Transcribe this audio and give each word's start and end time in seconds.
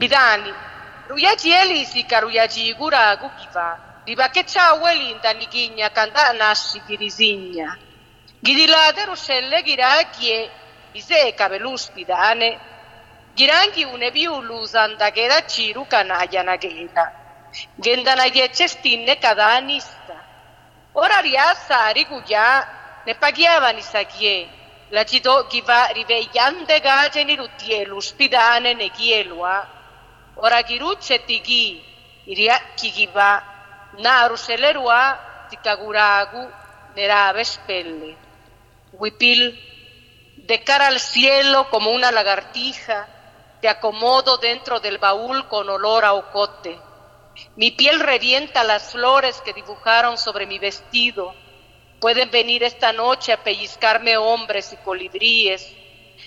bitani 0.00 0.52
ruyachi 1.10 1.50
elisika 1.62 2.20
ruyachi 2.20 2.68
ikura 2.72 3.16
kukipa 3.20 3.66
ripaquechauelinta 4.06 5.30
niquiña 5.40 5.88
cantanaxi 5.96 6.78
quirisiña 6.86 7.68
guidilate 8.44 9.02
ruxele 9.10 9.58
quiraquie 9.66 10.38
iseca 10.98 11.44
veluspidane 11.52 12.50
quiranquiune 13.36 14.08
viulu 14.16 14.58
santaquera 14.74 15.38
chiru 15.52 15.82
canayanaqueta 15.92 17.04
guendanayechestinne 17.82 19.14
cadanista 19.24 20.16
ora 21.02 21.18
riasari 21.26 22.02
cuya 22.10 22.46
nepaquiavanisaquie 23.06 24.36
lachito 24.94 25.34
quiva 25.50 25.80
riveyante 25.96 26.76
cacheni 26.86 27.34
rutieluspidane 27.40 28.70
negielua. 28.82 29.54
Rivegliante 30.42 30.46
gageni 30.46 30.46
rutielu, 30.46 30.46
spidane 30.46 30.46
ne 30.46 30.46
gielua. 30.46 30.46
Ora 30.46 30.62
girucce 30.62 31.18
tigi, 31.24 31.82
iria 32.26 32.60
kigiva, 32.76 33.42
naru 33.98 34.36
selerua, 34.36 35.18
tikaguragu, 35.50 36.48
nerave 36.94 37.44
spelle. 37.44 38.16
Huipil, 38.92 39.58
de 40.36 40.62
cara 40.64 40.86
al 40.86 41.00
cielo 41.00 41.68
como 41.70 41.90
una 41.90 42.10
lagartija, 42.10 43.06
te 43.60 43.68
acomodo 43.68 44.38
dentro 44.38 44.80
del 44.80 44.98
baúl 44.98 45.46
con 45.48 45.68
olor 45.68 46.04
a 46.04 46.12
ocote. 46.12 46.78
Mi 47.56 47.70
piel 47.70 48.00
revienta 48.00 48.64
las 48.64 48.92
flores 48.92 49.40
que 49.42 49.52
dibujaron 49.52 50.16
sobre 50.18 50.46
mi 50.46 50.58
vestido. 50.58 51.34
Pueden 52.00 52.30
venir 52.30 52.62
esta 52.62 52.92
noche 52.92 53.32
a 53.32 53.42
pellizcarme 53.42 54.16
hombres 54.16 54.72
y 54.72 54.76
colibríes. 54.76 55.66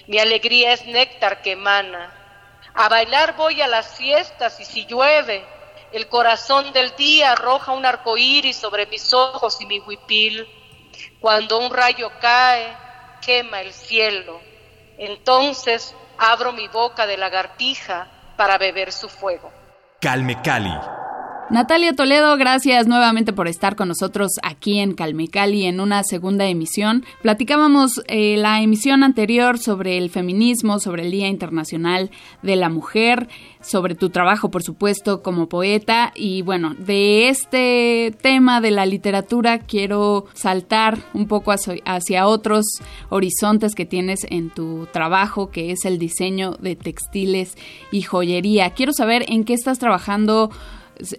Mi 0.07 0.19
alegría 0.19 0.73
es 0.73 0.85
néctar 0.85 1.41
que 1.41 1.51
emana. 1.51 2.20
A 2.73 2.89
bailar 2.89 3.35
voy 3.35 3.61
a 3.61 3.67
las 3.67 3.95
fiestas 3.95 4.59
y 4.59 4.65
si 4.65 4.85
llueve, 4.85 5.45
el 5.91 6.07
corazón 6.07 6.71
del 6.71 6.95
día 6.95 7.33
arroja 7.33 7.73
un 7.73 7.85
arco 7.85 8.17
iris 8.17 8.57
sobre 8.57 8.85
mis 8.85 9.13
ojos 9.13 9.59
y 9.59 9.65
mi 9.65 9.79
huipil. 9.79 10.47
Cuando 11.19 11.59
un 11.59 11.71
rayo 11.71 12.11
cae, 12.21 12.75
quema 13.21 13.61
el 13.61 13.73
cielo. 13.73 14.39
Entonces 14.97 15.95
abro 16.17 16.53
mi 16.53 16.67
boca 16.67 17.05
de 17.07 17.17
lagartija 17.17 18.07
para 18.37 18.57
beber 18.57 18.91
su 18.91 19.09
fuego. 19.09 19.51
Calme 19.99 20.41
Cali. 20.41 21.00
Natalia 21.51 21.91
Toledo, 21.91 22.37
gracias 22.37 22.87
nuevamente 22.87 23.33
por 23.33 23.49
estar 23.49 23.75
con 23.75 23.89
nosotros 23.89 24.31
aquí 24.41 24.79
en 24.79 24.93
Calmecali 24.93 25.65
en 25.65 25.81
una 25.81 26.01
segunda 26.05 26.45
emisión. 26.45 27.03
Platicábamos 27.21 28.01
eh, 28.07 28.37
la 28.37 28.61
emisión 28.61 29.03
anterior 29.03 29.57
sobre 29.57 29.97
el 29.97 30.09
feminismo, 30.09 30.79
sobre 30.79 31.03
el 31.03 31.11
Día 31.11 31.27
Internacional 31.27 32.09
de 32.41 32.55
la 32.55 32.69
Mujer, 32.69 33.27
sobre 33.59 33.95
tu 33.95 34.09
trabajo, 34.09 34.49
por 34.49 34.63
supuesto, 34.63 35.21
como 35.21 35.49
poeta. 35.49 36.13
Y 36.15 36.41
bueno, 36.41 36.73
de 36.73 37.27
este 37.27 38.15
tema 38.21 38.61
de 38.61 38.71
la 38.71 38.85
literatura 38.85 39.59
quiero 39.59 40.27
saltar 40.33 40.99
un 41.13 41.27
poco 41.27 41.51
hacia, 41.51 41.75
hacia 41.83 42.27
otros 42.27 42.63
horizontes 43.09 43.75
que 43.75 43.85
tienes 43.85 44.25
en 44.29 44.51
tu 44.51 44.87
trabajo, 44.93 45.51
que 45.51 45.71
es 45.71 45.83
el 45.83 45.99
diseño 45.99 46.51
de 46.61 46.77
textiles 46.77 47.57
y 47.91 48.03
joyería. 48.03 48.69
Quiero 48.69 48.93
saber 48.93 49.25
en 49.27 49.43
qué 49.43 49.53
estás 49.53 49.79
trabajando 49.79 50.49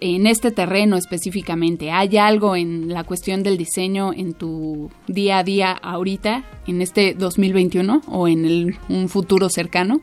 en 0.01 0.27
este 0.27 0.51
terreno 0.51 0.97
específicamente? 0.97 1.91
¿Hay 1.91 2.17
algo 2.17 2.55
en 2.55 2.93
la 2.93 3.03
cuestión 3.03 3.43
del 3.43 3.57
diseño 3.57 4.13
en 4.13 4.33
tu 4.33 4.91
día 5.07 5.39
a 5.39 5.43
día 5.43 5.71
ahorita, 5.71 6.43
en 6.67 6.81
este 6.81 7.13
2021 7.13 8.01
o 8.07 8.27
en 8.27 8.45
el, 8.45 8.79
un 8.89 9.09
futuro 9.09 9.49
cercano? 9.49 9.99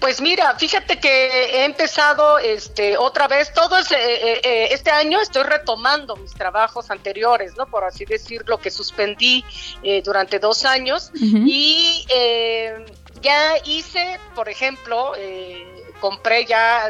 Pues 0.00 0.20
mira, 0.20 0.54
fíjate 0.56 0.98
que 0.98 1.08
he 1.08 1.64
empezado 1.64 2.38
este 2.38 2.96
otra 2.98 3.26
vez 3.26 3.52
todo 3.52 3.78
ese, 3.78 3.96
eh, 3.96 4.40
eh, 4.44 4.68
este 4.70 4.90
año 4.90 5.20
estoy 5.20 5.42
retomando 5.44 6.16
mis 6.16 6.32
trabajos 6.34 6.90
anteriores, 6.90 7.56
no 7.56 7.66
por 7.66 7.82
así 7.84 8.04
decirlo 8.04 8.58
que 8.58 8.70
suspendí 8.70 9.44
eh, 9.82 10.02
durante 10.02 10.38
dos 10.38 10.64
años 10.64 11.10
y 11.14 12.06
ya 13.22 13.54
hice, 13.64 14.20
por 14.34 14.48
ejemplo, 14.48 15.12
compré 16.00 16.44
ya 16.44 16.88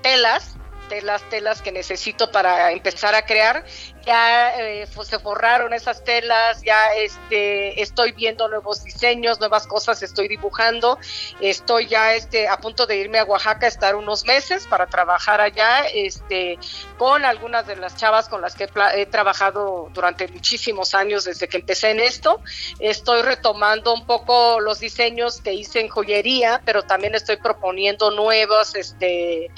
telas 0.00 0.55
telas, 0.88 1.22
telas 1.30 1.62
que 1.62 1.72
necesito 1.72 2.30
para 2.30 2.72
empezar 2.72 3.14
a 3.14 3.22
crear. 3.22 3.64
Ya 4.06 4.56
eh, 4.60 4.86
se 5.02 5.16
borraron 5.16 5.72
esas 5.72 6.04
telas, 6.04 6.62
ya 6.62 6.94
este, 6.94 7.82
estoy 7.82 8.12
viendo 8.12 8.46
nuevos 8.46 8.84
diseños, 8.84 9.40
nuevas 9.40 9.66
cosas 9.66 10.00
estoy 10.00 10.28
dibujando. 10.28 10.96
Estoy 11.40 11.88
ya 11.88 12.14
este, 12.14 12.46
a 12.46 12.58
punto 12.58 12.86
de 12.86 12.98
irme 12.98 13.18
a 13.18 13.24
Oaxaca 13.24 13.66
a 13.66 13.68
estar 13.68 13.96
unos 13.96 14.24
meses 14.24 14.68
para 14.68 14.86
trabajar 14.86 15.40
allá 15.40 15.86
este, 15.92 16.56
con 16.98 17.24
algunas 17.24 17.66
de 17.66 17.74
las 17.74 17.96
chavas 17.96 18.28
con 18.28 18.40
las 18.40 18.54
que 18.54 18.68
he, 18.94 19.06
trabajado 19.06 19.90
durante 19.92 20.28
muchísimos 20.28 20.94
años 20.94 21.24
desde 21.24 21.48
que 21.48 21.56
empecé 21.56 21.90
en 21.90 21.98
esto. 21.98 22.40
Estoy 22.78 23.22
retomando 23.22 23.92
un 23.92 24.06
poco 24.06 24.60
los 24.60 24.78
diseños 24.78 25.40
que 25.40 25.52
hice 25.52 25.80
en 25.80 25.88
joyería, 25.88 26.62
pero 26.64 26.82
también 26.82 27.16
estoy 27.16 27.38
proponiendo 27.38 28.12
nuevas, 28.12 28.76
este, 28.76 29.50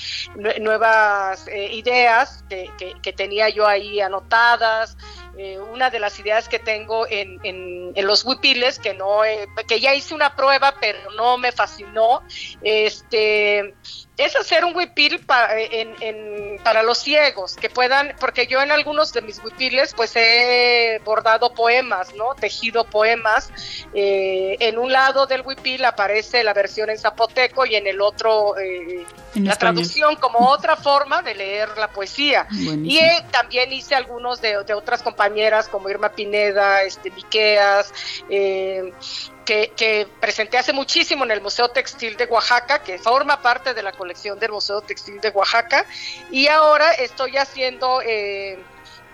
nuevas 0.59 1.47
eh, 1.49 1.69
ideas 1.73 2.45
que, 2.49 2.71
que, 3.03 3.13
tenía 3.13 3.49
yo 3.49 3.67
ahí 3.67 4.01
anotadas. 4.01 4.38
Eh, 5.37 5.59
una 5.59 5.91
de 5.91 6.01
las 6.01 6.19
ideas 6.19 6.49
que 6.49 6.59
tengo 6.59 7.07
en, 7.09 7.39
en, 7.45 8.07
los 8.07 8.25
huipiles, 8.25 8.79
que, 8.79 8.95
no, 8.95 9.21
que 9.69 9.81
ya 9.81 9.95
hice 9.95 10.15
una 10.15 10.35
prueba, 10.35 10.75
pero 10.81 10.99
no 11.13 11.39
me 11.39 11.53
fascinó, 11.53 12.23
este, 12.63 13.77
es 14.19 14.35
hacer 14.35 14.65
un 14.65 14.77
huipil 14.77 15.21
para 15.25 16.83
los 16.83 16.99
ciegos, 16.99 17.55
que 17.55 17.71
puedan, 17.71 18.15
porque 18.19 18.49
yo 18.49 18.61
en 18.61 18.73
algunos 18.73 19.13
de 19.13 19.23
mis 19.23 19.43
huipiles 19.43 19.95
pues 19.95 20.13
he 20.17 21.01
bordado 21.05 21.55
poemas, 21.55 22.13
¿no? 22.15 22.35
Tejido 22.35 22.85
poemas. 22.85 23.51
Eh, 23.95 24.57
en 24.59 24.77
un 24.79 24.93
lado 24.93 25.27
del 25.27 25.43
huipil 25.43 25.85
aparece 25.85 26.43
la 26.43 26.53
versión 26.53 26.91
en 26.91 26.99
zapoteco 26.99 27.65
y 27.65 27.77
en 27.77 27.87
el 27.87 28.01
otro 28.01 28.59
eh, 28.59 29.07
la 29.35 29.55
traducción 29.55 30.17
como 30.17 30.41
otra 30.51 30.77
forma 30.77 31.23
de 31.23 31.37
leer 31.37 31.79
la 31.79 31.89
poesía. 31.89 32.49
Y 32.51 32.99
eh, 32.99 33.25
también 33.31 33.73
hice 33.73 33.95
algunos 33.95 34.41
de, 34.41 34.65
de, 34.65 34.75
otras 34.75 35.01
compañeras 35.01 35.69
como 35.69 35.89
Irma 35.91 36.09
Pineda, 36.09 36.83
este, 36.83 37.13
Miqueas, 37.13 37.93
que, 39.49 40.07
presenté 40.21 40.59
hace 40.59 40.73
muchísimo 40.73 41.25
en 41.25 41.31
el 41.31 41.41
Museo 41.41 41.69
Textil 41.69 42.17
de 42.17 42.27
Oaxaca, 42.27 42.83
que 42.83 42.99
forma 42.99 43.41
parte 43.41 43.73
de 43.73 43.83
la 43.83 43.93
colección 43.93 44.39
del 44.39 44.53
Museo 44.53 44.83
Textil 44.83 45.21
de 45.21 45.31
Oaxaca, 45.31 45.87
y 46.31 46.49
ahora 46.49 46.93
estoy 46.93 47.37
haciendo 47.39 48.03
eh, 48.03 48.59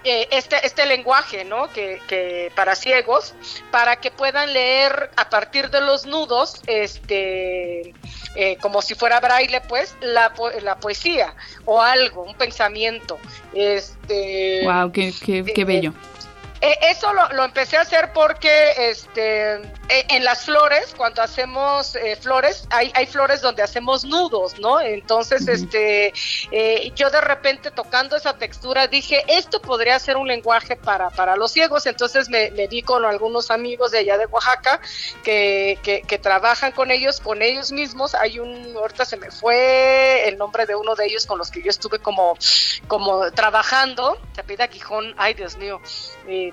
eh, 0.02 0.28
este, 0.32 0.66
este 0.66 0.86
lenguaje, 0.86 1.44
¿no? 1.44 1.70
Que, 1.72 2.50
para 2.56 2.74
ciegos, 2.74 3.34
para 3.70 3.96
que 3.96 4.10
puedan 4.10 4.52
leer 4.52 5.10
a 5.16 5.30
partir 5.30 5.70
de 5.70 5.80
los 5.80 6.04
nudos, 6.04 6.60
este, 6.66 7.94
eh, 8.34 8.56
como 8.60 8.82
si 8.82 8.94
fuera 8.96 9.20
braille, 9.20 9.60
pues, 9.68 9.94
la, 10.00 10.32
la 10.62 10.76
poesía 10.76 11.34
o 11.64 11.80
algo, 11.80 12.22
un 12.22 12.34
pensamiento. 12.34 13.18
Este, 13.54 14.62
wow, 14.64 14.90
qué, 14.90 15.14
qué, 15.24 15.44
qué 15.44 15.64
bello. 15.64 15.90
Eh, 15.90 16.13
eso 16.82 17.12
lo, 17.12 17.44
empecé 17.44 17.76
a 17.76 17.82
hacer 17.82 18.12
porque 18.12 18.90
este, 18.90 19.54
eh, 19.54 20.06
en 20.08 20.24
las 20.24 20.44
flores, 20.44 20.94
cuando 20.96 21.22
hacemos 21.22 21.94
eh, 21.96 22.16
flores, 22.16 22.66
hay, 22.70 22.90
hay 22.94 23.06
flores 23.06 23.40
donde 23.40 23.62
hacemos 23.62 24.04
nudos, 24.04 24.58
¿no? 24.58 24.80
Entonces, 24.80 25.46
este, 25.48 26.12
yo 26.94 27.10
de 27.10 27.20
repente 27.20 27.70
tocando 27.70 28.16
esa 28.16 28.36
textura 28.38 28.86
dije, 28.86 29.24
esto 29.28 29.60
podría 29.60 29.98
ser 29.98 30.16
un 30.16 30.28
lenguaje 30.28 30.76
para, 30.76 31.10
para 31.10 31.36
los 31.36 31.52
ciegos. 31.52 31.86
Entonces 31.86 32.28
me, 32.28 32.50
me 32.52 32.68
di 32.68 32.82
con 32.82 33.04
algunos 33.04 33.50
amigos 33.50 33.90
de 33.90 33.98
allá 33.98 34.18
de 34.18 34.26
Oaxaca 34.26 34.80
que, 35.22 35.78
que, 35.82 36.18
trabajan 36.18 36.72
con 36.72 36.90
ellos, 36.90 37.20
con 37.20 37.42
ellos 37.42 37.72
mismos. 37.72 38.14
Hay 38.14 38.38
un, 38.38 38.74
ahorita 38.76 39.04
se 39.04 39.16
me 39.16 39.30
fue 39.30 40.28
el 40.28 40.38
nombre 40.38 40.66
de 40.66 40.74
uno 40.74 40.94
de 40.94 41.06
ellos 41.06 41.26
con 41.26 41.38
los 41.38 41.50
que 41.50 41.62
yo 41.62 41.70
estuve 41.70 41.98
como, 41.98 42.36
como 42.86 43.30
trabajando, 43.32 44.18
se 44.34 44.42
pide 44.44 44.68
Quijón, 44.68 45.14
ay 45.18 45.34
Dios 45.34 45.56
mío, 45.56 45.80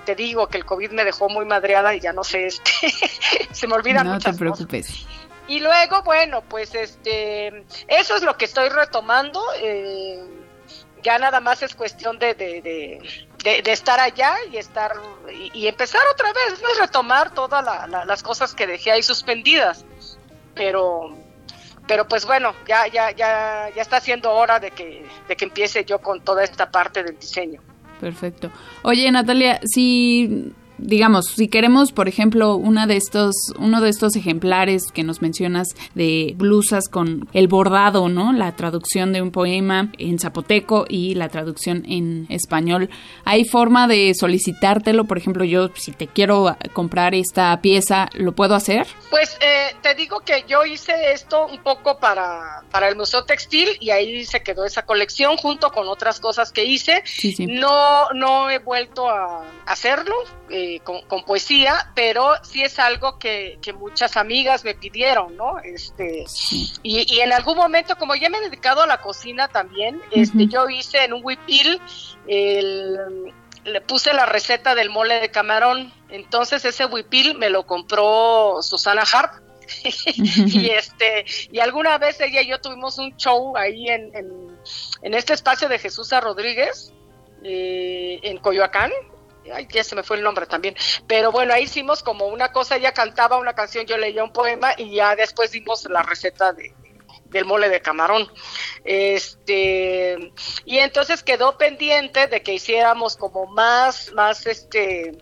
te 0.06 0.16
digo 0.16 0.48
que 0.48 0.58
el 0.58 0.66
COVID 0.66 0.92
me 0.92 1.04
dejó 1.04 1.30
muy 1.30 1.46
madreada 1.46 1.94
y 1.96 2.00
ya 2.00 2.14
no 2.14 2.24
sé, 2.24 2.48
este, 2.48 2.72
se 3.52 3.68
me 3.68 3.76
olvidan 3.76 4.08
no 4.08 4.20
te 4.20 4.34
preocupes. 4.34 5.06
Y 5.48 5.60
luego, 5.60 6.02
bueno, 6.04 6.42
pues 6.48 6.74
este, 6.76 7.66
eso 7.88 8.16
es 8.16 8.24
lo 8.24 8.38
que 8.38 8.46
estoy 8.46 8.70
retomando. 8.70 9.44
Eh, 9.62 10.24
ya 11.04 11.18
nada 11.18 11.40
más 11.40 11.62
es 11.64 11.76
cuestión 11.76 12.20
de, 12.20 12.36
de, 12.36 12.62
de, 13.44 13.72
estar 13.72 14.00
allá 14.00 14.36
y 14.52 14.58
estar 14.58 14.94
y, 15.54 15.68
empezar 15.68 16.02
otra 16.14 16.32
vez, 16.32 16.62
no 16.62 16.70
retomar 16.80 17.34
todas 17.34 17.66
las 18.06 18.24
cosas 18.24 18.54
que 18.54 18.68
dejé 18.68 18.92
ahí 18.92 19.04
suspendidas. 19.04 19.86
Pero 20.56 21.18
pero 21.88 22.08
pues 22.08 22.26
bueno, 22.26 22.54
ya 22.68 22.88
ya 22.88 23.12
ya 23.12 23.70
ya 23.76 23.82
está 23.82 24.00
siendo 24.00 24.32
hora 24.32 24.60
de 24.60 24.72
que 24.72 25.06
de 25.28 25.36
que 25.36 25.46
empiece 25.46 25.84
yo 25.84 26.00
con 26.00 26.22
toda 26.22 26.44
esta 26.44 26.72
parte 26.72 27.04
del 27.04 27.18
diseño. 27.18 27.62
Perfecto. 28.02 28.50
Oye, 28.82 29.12
Natalia, 29.12 29.60
si 29.64 30.52
digamos, 30.82 31.28
si 31.28 31.48
queremos, 31.48 31.92
por 31.92 32.08
ejemplo, 32.08 32.56
una 32.56 32.88
de 32.88 32.98
estos, 32.98 33.36
uno 33.58 33.82
de 33.82 33.90
estos 33.90 34.16
ejemplares 34.16 34.92
que 34.94 35.04
nos 35.04 35.22
mencionas 35.22 35.70
de 35.96 36.34
blusas 36.36 36.90
con 36.90 37.30
el 37.34 37.48
bordado, 37.48 38.10
¿no? 38.10 38.34
La 38.34 38.56
traducción 38.56 39.14
de 39.14 39.22
un 39.22 39.32
poema 39.32 39.92
en 39.98 40.20
zapoteco 40.20 40.86
y 40.90 41.16
la 41.16 41.30
traducción 41.30 41.84
en 41.88 42.26
español. 42.30 42.90
¿Hay 43.24 43.46
forma 43.46 43.88
de 43.88 44.14
solicitártelo? 44.14 45.06
Por 45.06 45.18
ejemplo, 45.18 45.44
yo 45.44 45.70
si 45.76 45.92
te 45.92 46.08
quiero 46.08 46.56
comprar 46.74 47.16
esta 47.16 47.60
pieza, 47.62 48.10
¿lo 48.14 48.34
puedo 48.34 48.56
hacer? 48.56 48.88
Pues 49.10 49.38
eh, 49.42 49.76
te 49.82 49.96
digo 49.96 50.22
que 50.22 50.46
yo 50.48 50.66
hice 50.66 51.12
esto 51.14 51.48
un 51.48 51.60
poco 51.60 52.00
para, 52.00 52.64
para 52.72 52.90
el 52.90 52.96
Museo 52.96 53.24
Textil 53.24 53.70
y 53.80 53.92
ahí 53.92 54.26
se 54.26 54.42
quedó 54.42 54.66
esa 54.66 54.84
colección 54.86 55.38
junto 55.38 55.72
con 55.72 55.88
otras 55.88 56.20
cosas 56.20 56.52
que 56.52 56.66
hice. 56.66 57.04
No, 57.40 58.10
no 58.14 58.50
he 58.50 58.60
vuelto 58.60 59.10
a 59.10 59.46
hacerlo. 59.66 60.16
Eh, 60.50 60.71
con, 60.80 61.24
poesía, 61.26 61.92
pero 61.96 62.34
sí 62.44 62.64
es 62.64 62.80
algo 62.80 63.20
que, 63.20 63.60
muchas 63.78 64.18
amigas 64.18 64.64
me 64.64 64.76
pidieron, 64.76 65.36
¿no? 65.36 65.60
Este, 65.60 66.26
y, 66.84 67.20
en 67.20 67.34
algún 67.34 67.58
momento, 67.58 67.96
como 67.98 68.16
ya 68.16 68.30
me 68.30 68.38
he 68.38 68.42
dedicado 68.42 68.82
a 68.82 68.88
la 68.88 69.02
cocina 69.02 69.48
también, 69.48 70.02
este, 70.12 70.48
yo 70.48 70.70
hice 70.70 71.04
en 71.04 71.14
un 71.14 71.22
huipil, 71.24 71.82
le 72.26 73.82
puse 73.82 74.14
la 74.14 74.26
receta 74.26 74.76
del 74.76 74.90
mole 74.90 75.20
de 75.20 75.30
camarón, 75.30 75.94
entonces 76.10 76.66
ese 76.66 76.86
huipil 76.86 77.38
me 77.38 77.50
lo 77.50 77.66
compró 77.66 78.62
Susana 78.62 79.04
Harp, 79.12 79.34
y 79.84 80.70
este 80.70 81.26
y 81.52 81.60
alguna 81.60 81.98
vez 81.98 82.20
ella 82.20 82.42
y 82.42 82.48
yo 82.48 82.60
tuvimos 82.60 82.98
un 82.98 83.16
show 83.16 83.56
ahí 83.56 83.88
en, 83.88 84.12
en, 85.02 85.14
este 85.14 85.34
espacio 85.34 85.70
de 85.70 85.80
Jesús 85.80 86.12
Rodríguez 86.12 86.92
eh, 87.44 88.20
en 88.24 88.38
Coyoacán 88.38 88.92
ay, 89.54 89.68
ya 89.72 89.84
se 89.84 89.96
me 89.96 90.04
fue 90.04 90.18
el 90.18 90.24
nombre 90.24 90.46
también, 90.46 90.76
pero 91.08 91.32
bueno, 91.32 91.54
ahí 91.54 91.64
hicimos 91.64 92.04
como 92.04 92.28
una 92.28 92.52
cosa, 92.52 92.78
ella 92.78 92.94
cantaba 92.94 93.38
una 93.38 93.54
canción, 93.54 93.86
yo 93.86 93.98
leía 93.98 94.24
un 94.24 94.34
poema 94.34 94.74
y 94.78 94.96
ya 94.96 95.16
después 95.16 95.52
dimos 95.52 95.86
la 95.86 96.04
receta 96.04 96.54
de, 96.54 96.74
del 97.32 97.46
mole 97.46 97.70
de 97.70 97.82
camarón. 97.82 98.32
Este, 98.84 100.32
y 100.66 100.78
entonces 100.78 101.24
quedó 101.24 101.58
pendiente 101.58 102.28
de 102.28 102.44
que 102.44 102.54
hiciéramos 102.54 103.16
como 103.16 103.48
más, 103.48 104.12
más, 104.14 104.46
este, 104.46 105.18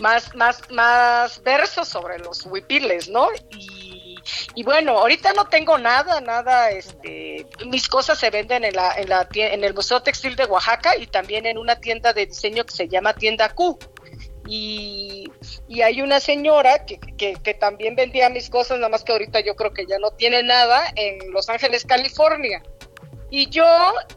más, 0.00 0.34
más, 0.34 0.70
más 0.70 1.42
versos 1.42 1.88
sobre 1.88 2.18
los 2.18 2.44
huipiles, 2.44 3.08
¿no? 3.08 3.28
Y 3.50 3.81
y 4.54 4.62
bueno, 4.62 4.98
ahorita 4.98 5.32
no 5.32 5.46
tengo 5.46 5.78
nada, 5.78 6.20
nada, 6.20 6.70
este, 6.70 7.46
mis 7.66 7.88
cosas 7.88 8.18
se 8.18 8.30
venden 8.30 8.64
en 8.64 8.74
la, 8.74 8.94
en 8.96 9.08
la 9.08 9.28
en 9.34 9.64
el 9.64 9.74
Museo 9.74 10.02
Textil 10.02 10.36
de 10.36 10.44
Oaxaca 10.44 10.96
y 10.96 11.06
también 11.06 11.46
en 11.46 11.58
una 11.58 11.76
tienda 11.76 12.12
de 12.12 12.26
diseño 12.26 12.64
que 12.64 12.72
se 12.72 12.88
llama 12.88 13.14
Tienda 13.14 13.48
Q. 13.50 13.78
Y, 14.48 15.30
y 15.68 15.82
hay 15.82 16.02
una 16.02 16.18
señora 16.18 16.84
que, 16.84 16.98
que, 16.98 17.34
que, 17.34 17.54
también 17.54 17.94
vendía 17.94 18.28
mis 18.28 18.50
cosas, 18.50 18.78
nada 18.78 18.88
más 18.88 19.04
que 19.04 19.12
ahorita 19.12 19.40
yo 19.40 19.54
creo 19.54 19.72
que 19.72 19.86
ya 19.86 19.98
no 19.98 20.10
tiene 20.10 20.42
nada, 20.42 20.82
en 20.96 21.32
Los 21.32 21.48
Ángeles, 21.48 21.84
California. 21.84 22.60
Y 23.34 23.48
yo, 23.48 23.64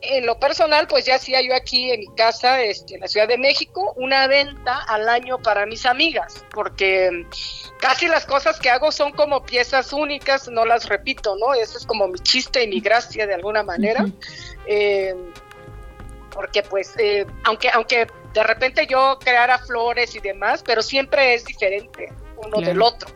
en 0.01 0.25
lo 0.25 0.37
personal, 0.41 0.87
pues 0.89 1.05
ya 1.05 1.15
hacía 1.15 1.41
yo 1.41 1.55
aquí 1.55 1.89
en 1.89 2.01
mi 2.01 2.15
casa, 2.17 2.61
este, 2.61 2.95
en 2.95 2.99
la 2.99 3.07
Ciudad 3.07 3.29
de 3.29 3.37
México, 3.37 3.93
una 3.95 4.27
venta 4.27 4.77
al 4.89 5.07
año 5.07 5.41
para 5.41 5.65
mis 5.65 5.85
amigas, 5.85 6.43
porque 6.51 7.25
casi 7.79 8.09
las 8.09 8.25
cosas 8.25 8.59
que 8.59 8.69
hago 8.69 8.91
son 8.91 9.13
como 9.13 9.45
piezas 9.45 9.93
únicas, 9.93 10.49
no 10.49 10.65
las 10.65 10.89
repito, 10.89 11.37
¿no? 11.37 11.53
Eso 11.53 11.77
es 11.77 11.85
como 11.85 12.09
mi 12.09 12.19
chiste 12.19 12.61
y 12.61 12.67
mi 12.67 12.81
gracia 12.81 13.25
de 13.25 13.33
alguna 13.33 13.63
manera. 13.63 14.05
Eh, 14.67 15.15
porque 16.31 16.61
pues, 16.63 16.93
eh, 16.97 17.25
aunque, 17.45 17.69
aunque 17.69 18.07
de 18.33 18.43
repente 18.43 18.85
yo 18.85 19.17
creara 19.23 19.59
flores 19.59 20.13
y 20.15 20.19
demás, 20.19 20.61
pero 20.61 20.83
siempre 20.83 21.35
es 21.35 21.45
diferente 21.45 22.11
uno 22.45 22.59
del 22.59 22.81
otro. 22.81 23.14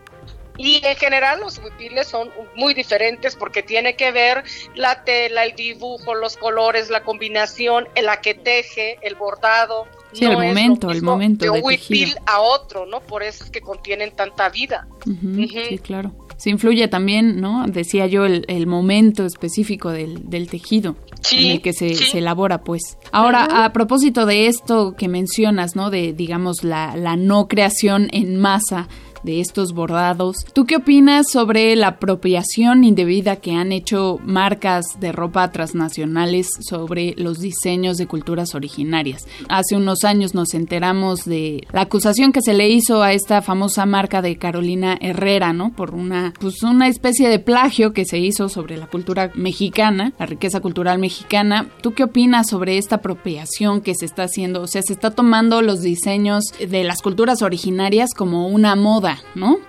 Y 0.59 0.81
en 0.85 0.97
general 0.97 1.39
los 1.39 1.57
huipiles 1.57 2.05
son 2.07 2.29
muy 2.53 2.73
diferentes 2.73 3.37
porque 3.37 3.63
tiene 3.63 3.95
que 3.95 4.11
ver 4.11 4.43
la 4.75 5.05
tela, 5.05 5.45
el 5.45 5.55
dibujo, 5.55 6.13
los 6.13 6.35
colores, 6.35 6.89
la 6.89 7.01
combinación, 7.03 7.87
la 7.99 8.19
que 8.19 8.33
teje, 8.33 8.99
el 9.01 9.15
bordado. 9.15 9.87
Sí, 10.11 10.25
el 10.25 10.33
momento, 10.33 10.91
el 10.91 11.01
momento 11.01 11.45
de 11.45 11.51
un 11.51 11.61
huipil 11.63 12.13
a 12.25 12.41
otro, 12.41 12.85
¿no? 12.85 12.99
Por 12.99 13.23
eso 13.23 13.45
es 13.45 13.51
que 13.51 13.61
contienen 13.61 14.11
tanta 14.11 14.49
vida. 14.49 14.85
Sí, 15.05 15.79
claro. 15.81 16.11
Se 16.35 16.49
influye 16.49 16.87
también, 16.87 17.39
¿no? 17.39 17.65
Decía 17.67 18.07
yo, 18.07 18.25
el, 18.25 18.45
el 18.47 18.65
momento 18.67 19.25
específico 19.25 19.91
del, 19.91 20.29
del 20.29 20.49
tejido 20.49 20.95
en 21.31 21.51
el 21.51 21.61
que 21.61 21.73
se, 21.73 21.93
se 21.95 22.17
elabora, 22.19 22.63
pues. 22.63 22.97
Ahora, 23.11 23.65
a 23.65 23.71
propósito 23.71 24.25
de 24.25 24.47
esto 24.47 24.95
que 24.97 25.07
mencionas, 25.07 25.75
¿no? 25.75 25.89
De, 25.89 26.13
digamos, 26.13 26.63
la, 26.63 26.95
la 26.95 27.15
no 27.15 27.47
creación 27.47 28.09
en 28.11 28.37
masa 28.37 28.87
de 29.23 29.39
estos 29.39 29.73
bordados. 29.73 30.37
¿Tú 30.53 30.65
qué 30.65 30.77
opinas 30.77 31.29
sobre 31.29 31.75
la 31.75 31.87
apropiación 31.87 32.83
indebida 32.83 33.37
que 33.37 33.51
han 33.51 33.71
hecho 33.71 34.19
marcas 34.23 34.85
de 34.99 35.11
ropa 35.11 35.51
transnacionales 35.51 36.49
sobre 36.61 37.13
los 37.17 37.39
diseños 37.39 37.97
de 37.97 38.07
culturas 38.07 38.55
originarias? 38.55 39.27
Hace 39.49 39.75
unos 39.75 40.03
años 40.03 40.33
nos 40.33 40.53
enteramos 40.53 41.25
de 41.25 41.67
la 41.71 41.81
acusación 41.81 42.31
que 42.31 42.41
se 42.41 42.53
le 42.53 42.69
hizo 42.69 43.01
a 43.01 43.13
esta 43.13 43.41
famosa 43.41 43.85
marca 43.85 44.21
de 44.21 44.37
Carolina 44.37 44.97
Herrera, 44.99 45.53
¿no? 45.53 45.71
Por 45.71 45.93
una, 45.93 46.33
pues 46.39 46.63
una 46.63 46.87
especie 46.87 47.29
de 47.29 47.39
plagio 47.39 47.93
que 47.93 48.05
se 48.05 48.19
hizo 48.19 48.49
sobre 48.49 48.77
la 48.77 48.87
cultura 48.87 49.31
mexicana, 49.35 50.13
la 50.19 50.25
riqueza 50.25 50.59
cultural 50.59 50.99
mexicana. 50.99 51.69
¿Tú 51.81 51.93
qué 51.93 52.03
opinas 52.03 52.47
sobre 52.49 52.77
esta 52.77 52.97
apropiación 52.97 53.81
que 53.81 53.95
se 53.95 54.05
está 54.05 54.23
haciendo? 54.23 54.61
O 54.61 54.67
sea, 54.67 54.81
se 54.81 54.93
está 54.93 55.11
tomando 55.11 55.61
los 55.61 55.81
diseños 55.81 56.45
de 56.59 56.83
las 56.83 57.01
culturas 57.01 57.41
originarias 57.41 58.13
como 58.15 58.47
una 58.47 58.75
moda 58.75 59.08
¿no? 59.35 59.59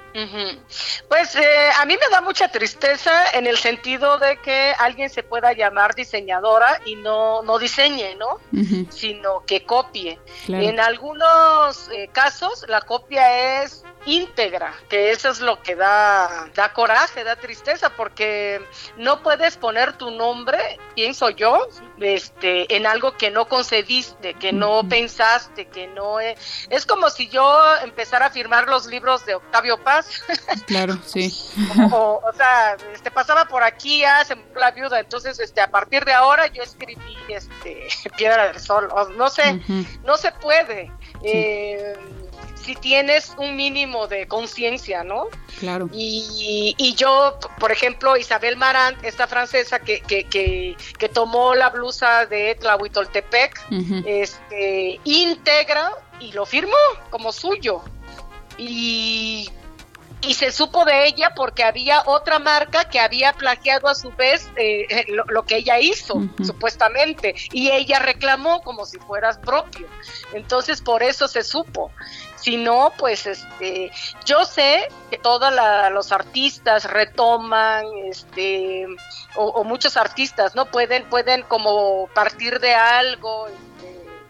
Pues 1.08 1.36
eh, 1.36 1.70
a 1.78 1.84
mí 1.84 1.94
me 1.94 2.10
da 2.10 2.20
mucha 2.20 2.48
tristeza 2.48 3.30
en 3.32 3.46
el 3.46 3.56
sentido 3.56 4.18
de 4.18 4.38
que 4.38 4.72
alguien 4.78 5.08
se 5.08 5.22
pueda 5.22 5.52
llamar 5.52 5.94
diseñadora 5.94 6.80
y 6.84 6.96
no, 6.96 7.42
no 7.42 7.58
diseñe, 7.58 8.16
¿no? 8.18 8.38
Sino 8.90 9.44
que 9.46 9.64
copie. 9.64 10.18
En 10.48 10.80
algunos 10.80 11.88
eh, 11.90 12.08
casos 12.12 12.64
la 12.68 12.80
copia 12.80 13.62
es 13.62 13.84
íntegra, 14.06 14.74
que 14.88 15.10
eso 15.10 15.28
es 15.30 15.40
lo 15.40 15.62
que 15.62 15.76
da, 15.76 16.48
da 16.54 16.72
coraje, 16.72 17.24
da 17.24 17.36
tristeza, 17.36 17.90
porque 17.90 18.60
no 18.96 19.22
puedes 19.22 19.56
poner 19.56 19.96
tu 19.98 20.10
nombre, 20.10 20.78
pienso 20.94 21.30
yo, 21.30 21.68
este, 21.98 22.74
en 22.74 22.86
algo 22.86 23.16
que 23.16 23.30
no 23.30 23.46
concediste, 23.48 24.34
que 24.34 24.52
no 24.52 24.88
pensaste, 24.88 25.66
que 25.66 25.86
no 25.88 26.18
es, 26.18 26.66
es 26.70 26.86
como 26.86 27.10
si 27.10 27.28
yo 27.28 27.60
empezara 27.82 28.26
a 28.26 28.30
firmar 28.30 28.68
los 28.68 28.86
libros 28.86 29.24
de 29.26 29.34
Octavio 29.34 29.82
Paz. 29.82 30.22
Claro, 30.66 30.96
sí. 31.04 31.32
o, 31.90 32.20
sea, 32.36 32.76
este 32.92 33.10
pasaba 33.10 33.46
por 33.46 33.62
aquí, 33.62 34.00
ya 34.00 34.24
se 34.24 34.36
la 34.54 34.70
viuda, 34.70 35.00
entonces 35.00 35.38
este 35.40 35.60
a 35.60 35.70
partir 35.70 36.04
de 36.04 36.12
ahora 36.12 36.46
yo 36.46 36.62
escribí 36.62 37.16
este 37.28 37.88
Piedra 38.16 38.46
del 38.46 38.60
Sol, 38.60 38.88
no 39.16 39.28
sé, 39.30 39.60
no 40.04 40.16
se 40.16 40.30
puede. 40.32 40.92
Eh, 41.22 41.94
si 42.64 42.74
tienes 42.74 43.34
un 43.38 43.56
mínimo 43.56 44.06
de 44.06 44.26
conciencia, 44.26 45.04
¿no? 45.04 45.28
Claro. 45.58 45.88
Y, 45.92 46.74
y, 46.76 46.94
yo, 46.94 47.38
por 47.58 47.72
ejemplo, 47.72 48.16
Isabel 48.16 48.56
Marant, 48.56 49.02
esta 49.04 49.26
francesa 49.26 49.78
que, 49.80 50.00
que, 50.00 50.24
que, 50.24 50.76
que 50.98 51.08
tomó 51.08 51.54
la 51.54 51.70
blusa 51.70 52.26
de 52.26 52.54
Tlahuitoltepec, 52.56 53.60
este, 54.06 55.00
íntegra 55.04 55.92
y 56.20 56.32
lo 56.32 56.46
firmó 56.46 56.76
como 57.10 57.32
suyo. 57.32 57.82
Y 58.58 59.48
y 60.22 60.34
se 60.34 60.52
supo 60.52 60.84
de 60.84 61.06
ella 61.06 61.32
porque 61.34 61.64
había 61.64 62.02
otra 62.06 62.38
marca 62.38 62.84
que 62.84 63.00
había 63.00 63.32
plagiado 63.32 63.88
a 63.88 63.94
su 63.94 64.10
vez 64.12 64.48
eh, 64.56 64.86
eh, 64.90 65.06
lo, 65.08 65.44
que 65.44 65.56
ella 65.56 65.78
hizo, 65.78 66.22
supuestamente, 66.44 67.34
y 67.52 67.70
ella 67.70 67.98
reclamó 67.98 68.60
como 68.62 68.84
si 68.84 68.98
fueras 68.98 69.38
propio. 69.38 69.86
Entonces, 70.32 70.82
por 70.82 71.02
eso 71.02 71.26
se 71.28 71.42
supo. 71.42 71.90
Si 72.36 72.56
no, 72.56 72.92
pues 72.98 73.26
este, 73.26 73.90
yo 74.24 74.44
sé 74.44 74.88
que 75.10 75.18
todos 75.18 75.52
los 75.92 76.12
artistas 76.12 76.84
retoman, 76.84 77.84
este, 78.06 78.86
o, 79.36 79.64
muchos 79.64 79.96
artistas, 79.96 80.54
¿no? 80.54 80.66
Pueden, 80.66 81.08
pueden 81.08 81.42
como 81.42 82.08
partir 82.14 82.60
de 82.60 82.74
algo, 82.74 83.48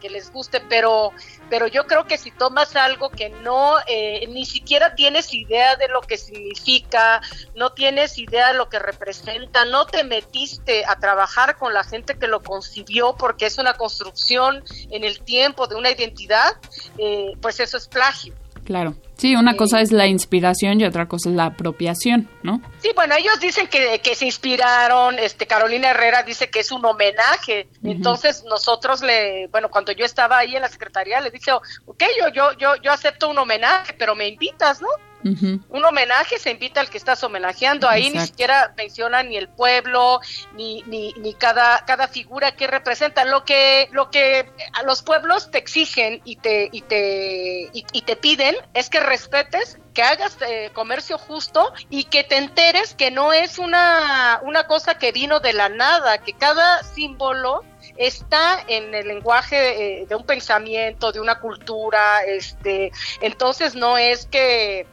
que 0.00 0.11
les 0.11 0.33
guste, 0.33 0.61
pero, 0.61 1.12
pero 1.49 1.66
yo 1.66 1.87
creo 1.87 2.07
que 2.07 2.19
si 2.19 2.30
tomas 2.30 2.75
algo 2.75 3.11
que 3.11 3.28
no, 3.28 3.76
eh, 3.87 4.26
ni 4.28 4.47
siquiera 4.47 4.95
tienes 4.95 5.33
idea 5.33 5.76
de 5.76 5.88
lo 5.88 6.00
que 6.00 6.19
significa, 6.19 7.21
no 7.54 7.73
tienes 7.73 8.19
idea 8.19 8.49
de 8.49 8.54
lo 8.54 8.69
que 8.69 8.78
representa, 8.78 9.64
no 9.64 9.87
te 9.87 10.02
metiste 10.02 10.85
a 10.87 10.97
trabajar 10.97 11.59
con 11.59 11.75
la 11.75 11.85
gente 11.85 12.19
que 12.19 12.26
lo 12.26 12.42
concibió 12.42 13.14
porque 13.16 13.47
es 13.47 13.59
una 13.59 13.75
construcción 13.75 14.64
en 14.90 15.04
el 15.04 15.21
tiempo 15.21 15.66
de 15.66 15.76
una 15.76 15.90
identidad, 15.90 16.57
eh, 16.99 17.33
pues 17.40 17.61
eso 17.61 17.76
es 17.76 17.87
plagio. 17.87 18.39
Claro. 18.71 18.95
Sí, 19.17 19.35
una 19.35 19.57
cosa 19.57 19.81
es 19.81 19.91
la 19.91 20.07
inspiración 20.07 20.81
y 20.81 20.85
otra 20.85 21.09
cosa 21.09 21.29
es 21.29 21.35
la 21.35 21.47
apropiación, 21.47 22.31
¿no? 22.45 22.62
Sí, 22.79 22.93
bueno, 22.95 23.17
ellos 23.19 23.41
dicen 23.41 23.67
que, 23.67 23.99
que 23.99 24.15
se 24.15 24.27
inspiraron, 24.27 25.19
este 25.19 25.49
Carolina 25.49 25.91
Herrera 25.91 26.23
dice 26.23 26.50
que 26.50 26.61
es 26.61 26.71
un 26.71 26.85
homenaje. 26.85 27.67
Entonces, 27.83 28.45
nosotros 28.45 29.03
le, 29.03 29.49
bueno, 29.49 29.71
cuando 29.71 29.91
yo 29.91 30.05
estaba 30.05 30.39
ahí 30.39 30.55
en 30.55 30.62
la 30.62 30.69
secretaría 30.69 31.21
le 31.21 31.33
dije, 31.33 31.50
ok, 31.50 32.05
yo, 32.17 32.29
yo, 32.29 32.53
yo, 32.59 32.77
yo 32.77 32.93
acepto 32.93 33.29
un 33.29 33.39
homenaje, 33.39 33.93
pero 33.95 34.15
me 34.15 34.29
invitas, 34.29 34.81
¿no? 34.81 34.89
Un 35.23 35.85
homenaje 35.85 36.39
se 36.39 36.50
invita 36.50 36.81
al 36.81 36.89
que 36.89 36.99
estás 36.99 37.23
homenajeando. 37.23 37.89
Ahí 37.89 38.11
ni 38.11 38.21
siquiera 38.21 38.73
menciona 38.77 39.23
ni 39.23 39.37
el 39.37 39.49
pueblo, 39.49 40.21
ni, 40.55 40.83
ni, 40.87 41.12
ni, 41.15 41.35
cada, 41.35 41.85
cada 41.85 42.09
figura 42.09 42.53
que 42.53 42.67
representa. 42.67 43.25
Lo 43.25 43.45
que, 43.45 43.89
lo 43.93 44.11
que 44.11 44.50
a 44.73 44.83
los 44.83 45.03
pueblos 45.03 45.50
te 45.50 45.59
exigen 45.59 46.21
y 46.25 46.37
te, 46.37 46.69
y 46.73 46.83
te, 46.83 47.71
y, 47.73 48.03
te 48.03 48.17
piden 48.17 48.57
es 48.75 48.89
que 48.89 49.00
respetes, 49.00 49.79
que 49.95 50.03
hagas 50.03 50.37
eh, 50.41 50.71
comercio 50.73 51.19
justo 51.19 51.73
y 51.91 52.05
que 52.05 52.25
te 52.25 52.39
enteres 52.39 52.95
que 52.95 53.11
no 53.11 53.33
es 53.33 53.59
una, 53.59 54.41
una 54.43 54.67
cosa 54.67 54.99
que 54.99 55.12
vino 55.12 55.41
de 55.41 55.53
la 55.53 55.69
nada, 55.69 56.19
que 56.19 56.33
cada 56.33 56.83
símbolo 56.83 57.62
está 58.00 58.64
en 58.66 58.95
el 58.95 59.09
lenguaje 59.09 60.07
de, 60.09 60.16
un 60.16 60.25
pensamiento, 60.25 61.12
de 61.12 61.21
una 61.21 61.38
cultura, 61.38 62.25
este, 62.26 62.92
entonces 63.21 63.75
no 63.75 63.99
es 63.99 64.25
que, 64.25 64.87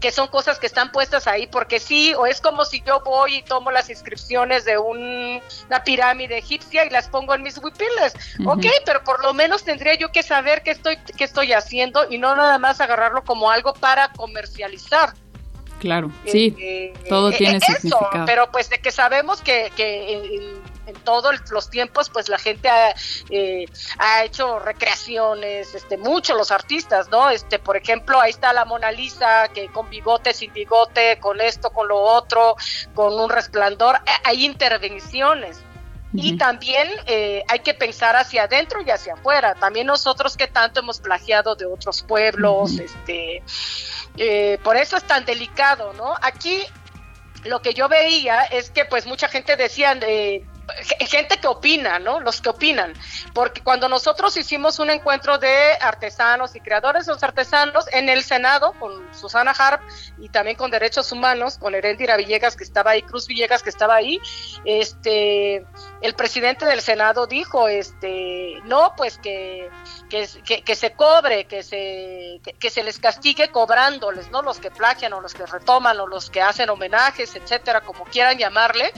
que, 0.00 0.12
son 0.12 0.28
cosas 0.28 0.60
que 0.60 0.66
están 0.66 0.92
puestas 0.92 1.26
ahí 1.26 1.48
porque 1.48 1.80
sí, 1.80 2.14
o 2.14 2.26
es 2.26 2.40
como 2.40 2.64
si 2.64 2.80
yo 2.86 3.00
voy 3.00 3.38
y 3.38 3.42
tomo 3.42 3.72
las 3.72 3.90
inscripciones 3.90 4.64
de 4.64 4.78
una 4.78 5.82
pirámide 5.84 6.38
egipcia 6.38 6.84
y 6.84 6.90
las 6.90 7.08
pongo 7.08 7.34
en 7.34 7.42
mis 7.42 7.58
huipiles, 7.58 8.14
ok, 8.46 8.66
pero 8.86 9.02
por 9.02 9.20
lo 9.24 9.34
menos 9.34 9.64
tendría 9.64 9.94
yo 9.96 10.12
que 10.12 10.22
saber 10.22 10.62
qué 10.62 10.70
estoy, 10.70 10.96
qué 11.16 11.24
estoy 11.24 11.52
haciendo 11.52 12.06
y 12.08 12.18
no 12.18 12.36
nada 12.36 12.58
más 12.58 12.80
agarrarlo 12.80 13.24
como 13.24 13.50
algo 13.50 13.74
para 13.74 14.12
comercializar. 14.12 15.14
Claro, 15.80 16.12
sí, 16.24 16.54
eh, 16.58 16.94
todo 17.08 17.30
eh, 17.30 17.36
tiene 17.36 17.56
eso, 17.56 17.72
significado. 17.80 18.26
Pero 18.26 18.50
pues 18.52 18.70
de 18.70 18.78
que 18.78 18.92
sabemos 18.92 19.42
que, 19.42 19.72
que 19.76 20.54
en 20.86 20.94
todos 20.96 21.50
los 21.50 21.70
tiempos, 21.70 22.10
pues 22.10 22.28
la 22.28 22.38
gente 22.38 22.68
ha, 22.68 22.94
eh, 23.30 23.66
ha 23.98 24.24
hecho 24.24 24.58
recreaciones, 24.58 25.74
este, 25.74 25.96
mucho 25.96 26.34
los 26.34 26.50
artistas, 26.50 27.08
¿no? 27.08 27.30
Este, 27.30 27.58
por 27.58 27.76
ejemplo, 27.76 28.20
ahí 28.20 28.30
está 28.30 28.52
la 28.52 28.64
Mona 28.64 28.92
Lisa, 28.92 29.48
que 29.48 29.68
con 29.68 29.88
bigote, 29.90 30.32
sin 30.34 30.52
bigote, 30.52 31.18
con 31.20 31.40
esto, 31.40 31.70
con 31.70 31.88
lo 31.88 31.98
otro, 31.98 32.56
con 32.94 33.18
un 33.18 33.30
resplandor, 33.30 33.96
eh, 34.06 34.10
hay 34.24 34.44
intervenciones. 34.44 35.60
Y 36.16 36.36
también 36.36 36.88
eh, 37.06 37.42
hay 37.48 37.58
que 37.58 37.74
pensar 37.74 38.14
hacia 38.14 38.44
adentro 38.44 38.80
y 38.82 38.88
hacia 38.88 39.14
afuera. 39.14 39.56
También 39.56 39.88
nosotros 39.88 40.36
que 40.36 40.46
tanto 40.46 40.78
hemos 40.78 41.00
plagiado 41.00 41.56
de 41.56 41.66
otros 41.66 42.02
pueblos, 42.02 42.78
este, 42.78 43.42
por 44.62 44.76
eso 44.76 44.96
es 44.96 45.02
tan 45.02 45.24
delicado, 45.24 45.92
¿no? 45.94 46.14
Aquí 46.22 46.62
lo 47.44 47.60
que 47.60 47.74
yo 47.74 47.88
veía 47.88 48.42
es 48.44 48.70
que 48.70 48.84
pues 48.84 49.06
mucha 49.06 49.28
gente 49.28 49.56
decía, 49.56 49.96
eh, 50.02 50.44
gente 51.00 51.38
que 51.38 51.46
opina, 51.46 51.98
¿no? 51.98 52.20
Los 52.20 52.40
que 52.40 52.48
opinan. 52.48 52.92
Porque 53.32 53.62
cuando 53.62 53.88
nosotros 53.88 54.36
hicimos 54.36 54.78
un 54.78 54.90
encuentro 54.90 55.38
de 55.38 55.72
artesanos 55.80 56.54
y 56.56 56.60
creadores 56.60 57.06
de 57.06 57.12
los 57.12 57.22
artesanos 57.22 57.86
en 57.92 58.08
el 58.08 58.22
Senado 58.22 58.72
con 58.78 58.92
Susana 59.14 59.52
Harp 59.56 59.82
y 60.18 60.28
también 60.28 60.56
con 60.56 60.70
Derechos 60.70 61.12
Humanos, 61.12 61.58
con 61.58 61.74
Herendira 61.74 62.16
Villegas 62.16 62.56
que 62.56 62.64
estaba 62.64 62.92
ahí, 62.92 63.02
Cruz 63.02 63.26
Villegas 63.26 63.62
que 63.62 63.70
estaba 63.70 63.94
ahí, 63.94 64.20
este, 64.64 65.66
el 66.04 66.12
presidente 66.14 66.66
del 66.66 66.82
Senado 66.82 67.26
dijo, 67.26 67.66
este, 67.66 68.60
no, 68.64 68.92
pues 68.94 69.16
que, 69.16 69.70
que, 70.10 70.76
se 70.76 70.92
cobre, 70.92 71.46
que 71.46 71.62
se, 71.62 72.42
que, 72.60 72.68
se 72.68 72.82
les 72.82 72.98
castigue 72.98 73.48
cobrándoles, 73.48 74.30
¿no? 74.30 74.42
Los 74.42 74.58
que 74.58 74.70
plagian 74.70 75.14
o 75.14 75.22
los 75.22 75.32
que 75.32 75.46
retoman 75.46 75.98
o 75.98 76.06
los 76.06 76.28
que 76.28 76.42
hacen 76.42 76.68
homenajes, 76.68 77.34
etcétera, 77.34 77.80
como 77.80 78.04
quieran 78.04 78.36
llamarle, 78.36 78.92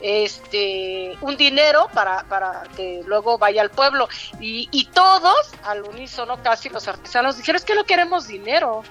este 0.00 1.18
un 1.20 1.36
dinero 1.36 1.88
para, 1.92 2.22
para 2.28 2.62
que 2.76 3.02
luego 3.06 3.38
vaya 3.38 3.60
al 3.60 3.70
pueblo. 3.70 4.08
Y, 4.38 4.68
y 4.70 4.84
todos, 4.84 5.50
al 5.64 5.82
unísono 5.82 6.44
casi 6.44 6.68
los 6.68 6.86
artesanos, 6.86 7.38
dijeron, 7.38 7.56
es 7.56 7.64
que 7.64 7.74
no 7.74 7.82
queremos 7.82 8.28
dinero. 8.28 8.84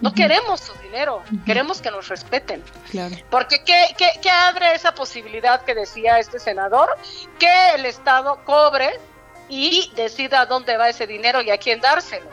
No 0.00 0.12
queremos 0.12 0.60
su 0.60 0.72
dinero, 0.82 1.22
queremos 1.46 1.80
que 1.80 1.90
nos 1.90 2.08
respeten. 2.08 2.62
Porque 3.30 3.62
¿qué, 3.64 3.94
qué, 3.96 4.10
qué 4.20 4.30
abre 4.30 4.74
esa 4.74 4.94
posibilidad 4.94 5.62
que 5.62 5.74
decía 5.74 6.18
este 6.18 6.38
senador? 6.38 6.88
Que 7.38 7.74
el 7.74 7.86
Estado 7.86 8.44
cobre 8.44 8.98
y 9.48 9.92
decida 9.94 10.46
dónde 10.46 10.76
va 10.76 10.88
ese 10.88 11.06
dinero 11.06 11.40
y 11.42 11.50
a 11.50 11.58
quién 11.58 11.80
dárselo. 11.80 12.28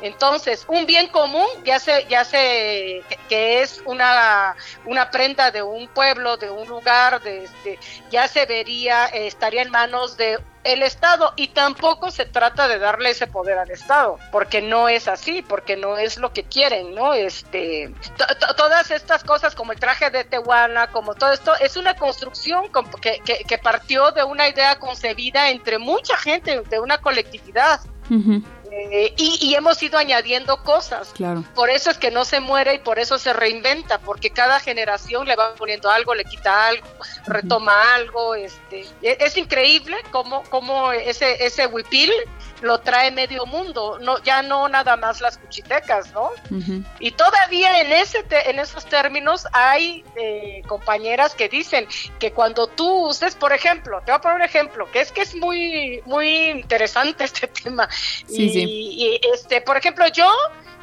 Entonces, 0.00 0.64
un 0.68 0.86
bien 0.86 1.08
común 1.08 1.46
ya 1.64 1.78
se, 1.78 2.06
ya 2.08 2.24
se, 2.24 3.02
que 3.28 3.62
es 3.62 3.82
una, 3.86 4.56
una 4.84 5.10
prenda 5.10 5.50
de 5.50 5.62
un 5.62 5.88
pueblo, 5.88 6.36
de 6.36 6.50
un 6.50 6.68
lugar, 6.68 7.22
de 7.22 7.44
este, 7.44 7.78
ya 8.10 8.28
se 8.28 8.44
vería, 8.46 9.06
eh, 9.06 9.26
estaría 9.26 9.62
en 9.62 9.70
manos 9.70 10.16
de 10.16 10.38
el 10.64 10.82
Estado 10.82 11.32
y 11.36 11.48
tampoco 11.48 12.10
se 12.10 12.24
trata 12.24 12.66
de 12.68 12.78
darle 12.78 13.10
ese 13.10 13.26
poder 13.26 13.58
al 13.58 13.70
Estado, 13.70 14.18
porque 14.32 14.62
no 14.62 14.88
es 14.88 15.08
así, 15.08 15.42
porque 15.42 15.76
no 15.76 15.98
es 15.98 16.16
lo 16.16 16.32
que 16.32 16.44
quieren, 16.44 16.94
¿no? 16.94 17.12
Este, 17.12 17.94
todas 18.56 18.90
estas 18.90 19.22
cosas 19.24 19.54
como 19.54 19.72
el 19.72 19.78
traje 19.78 20.10
de 20.10 20.24
Tehuana, 20.24 20.86
como 20.88 21.14
todo 21.14 21.32
esto, 21.32 21.52
es 21.60 21.76
una 21.76 21.94
construcción 21.94 22.70
que, 23.00 23.20
que, 23.22 23.58
partió 23.58 24.10
de 24.12 24.24
una 24.24 24.48
idea 24.48 24.78
concebida 24.78 25.50
entre 25.50 25.78
mucha 25.78 26.16
gente, 26.16 26.62
de 26.62 26.80
una 26.80 26.98
colectividad. 26.98 27.80
Eh, 28.76 29.14
y, 29.16 29.54
hemos 29.54 29.82
ido 29.82 29.98
añadiendo 29.98 30.56
cosas. 30.62 31.12
Claro. 31.14 31.44
Por 31.54 31.70
eso 31.70 31.90
es 31.90 31.98
que 31.98 32.10
no 32.10 32.24
se 32.24 32.40
muere 32.40 32.74
y 32.74 32.78
por 32.78 32.98
eso 32.98 33.18
se 33.18 33.32
reinventa, 33.32 33.98
porque 33.98 34.30
cada 34.30 34.58
generación 34.58 35.26
le 35.26 35.36
va 35.36 35.54
poniendo 35.54 35.90
algo, 35.90 36.14
le 36.14 36.24
quita 36.24 36.68
algo, 36.68 36.86
retoma 37.26 37.94
algo. 37.94 38.34
Este, 38.34 38.86
e, 39.02 39.16
es, 39.20 39.36
increíble 39.36 39.96
cómo, 40.10 40.42
cómo 40.50 40.92
ese, 40.92 41.44
ese 41.44 41.66
huipil 41.66 42.10
lo 42.64 42.80
trae 42.80 43.10
medio 43.10 43.46
mundo, 43.46 43.98
no, 44.00 44.22
ya 44.22 44.42
no 44.42 44.68
nada 44.68 44.96
más 44.96 45.20
las 45.20 45.38
cuchitecas, 45.38 46.12
¿no? 46.12 46.30
Y 46.98 47.12
todavía 47.12 47.80
en, 47.80 47.92
ese 47.92 48.24
en 48.30 48.58
esos 48.58 48.86
términos 48.86 49.46
hay 49.52 50.04
eh, 50.16 50.62
compañeras 50.66 51.34
que 51.34 51.48
dicen 51.48 51.86
que 52.18 52.32
cuando 52.32 52.66
tú 52.66 53.08
uses, 53.08 53.34
por 53.34 53.52
ejemplo, 53.52 54.00
te 54.04 54.12
voy 54.12 54.16
a 54.16 54.20
poner 54.20 54.36
un 54.36 54.42
ejemplo, 54.42 54.90
que 54.90 55.00
es 55.00 55.12
que 55.12 55.22
es 55.22 55.34
muy, 55.34 56.00
muy 56.06 56.50
interesante 56.50 57.24
este 57.34 57.46
tema. 57.48 57.88
Sí, 58.26 58.48
sí 58.48 58.63
y, 58.64 59.20
este, 59.32 59.60
por 59.60 59.76
ejemplo, 59.76 60.06
yo 60.08 60.30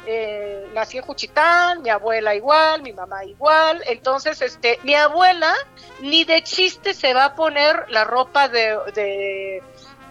eh, 0.06 0.68
nací 0.74 0.98
en 0.98 1.04
Juchitán, 1.04 1.82
mi 1.82 1.90
abuela 1.90 2.34
igual, 2.34 2.82
mi 2.82 2.92
mamá 2.92 3.24
igual, 3.24 3.82
entonces 3.86 4.40
este, 4.42 4.80
mi 4.82 4.94
abuela 4.94 5.54
ni 6.00 6.24
de 6.24 6.42
chiste 6.42 6.92
se 6.92 7.14
va 7.14 7.26
a 7.26 7.34
poner 7.34 7.86
la 7.88 8.04
ropa 8.04 8.48
de, 8.48 9.62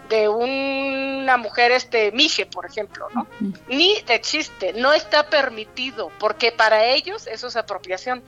de, 0.08 0.28
una 0.28 1.38
mujer 1.38 1.72
este 1.72 2.12
mije, 2.12 2.44
por 2.44 2.66
ejemplo, 2.66 3.08
¿no? 3.14 3.26
Ni 3.68 4.00
de 4.02 4.20
chiste, 4.20 4.74
no 4.74 4.92
está 4.92 5.28
permitido, 5.30 6.10
porque 6.18 6.52
para 6.52 6.84
ellos 6.84 7.26
eso 7.26 7.48
es 7.48 7.56
apropiación 7.56 8.22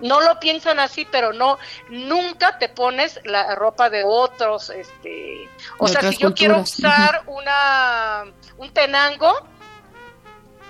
no 0.00 0.20
lo 0.20 0.38
piensan 0.40 0.78
así, 0.78 1.06
pero 1.10 1.32
no, 1.32 1.58
nunca 1.88 2.58
te 2.58 2.68
pones 2.68 3.20
la 3.24 3.54
ropa 3.54 3.90
de 3.90 4.04
otros, 4.04 4.70
este, 4.70 5.48
o 5.78 5.88
sea, 5.88 6.02
si 6.02 6.16
yo 6.16 6.34
quiero 6.34 6.60
usar 6.60 7.22
una, 7.26 8.24
un 8.58 8.72
tenango, 8.72 9.32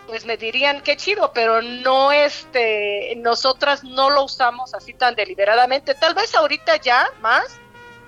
pues 0.07 0.25
me 0.25 0.37
dirían 0.37 0.83
qué 0.83 0.97
chido, 0.97 1.33
pero 1.33 1.63
no 1.63 2.13
este, 2.13 3.15
nosotras 3.17 3.83
no 3.83 4.11
lo 4.11 4.25
usamos 4.25 4.75
así 4.75 4.95
tan 4.95 5.15
deliberadamente, 5.15 5.95
tal 5.95 6.15
vez 6.15 6.35
ahorita 6.35 6.77
ya 6.77 7.07
más, 7.21 7.59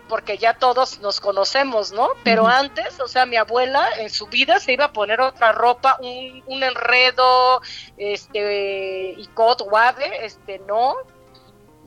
porque 0.09 0.39
ya 0.39 0.55
todos 0.55 1.01
nos 1.01 1.21
conocemos, 1.21 1.93
¿no? 1.93 2.09
Pero 2.25 2.47
antes, 2.47 2.99
o 3.01 3.09
sea, 3.09 3.27
mi 3.27 3.37
abuela 3.37 3.87
en 3.99 4.11
su 4.11 4.27
vida 4.27 4.59
se 4.59 4.73
iba 4.73 4.87
a 4.87 4.93
poner 4.93 5.21
otra 5.21 5.53
ropa, 5.53 5.99
un, 6.01 6.43
un 6.47 6.63
enredo, 6.63 7.61
este, 7.97 9.15
y 9.17 9.27
cot 9.35 9.61
guave, 9.63 10.25
este, 10.25 10.59
no, 10.61 10.97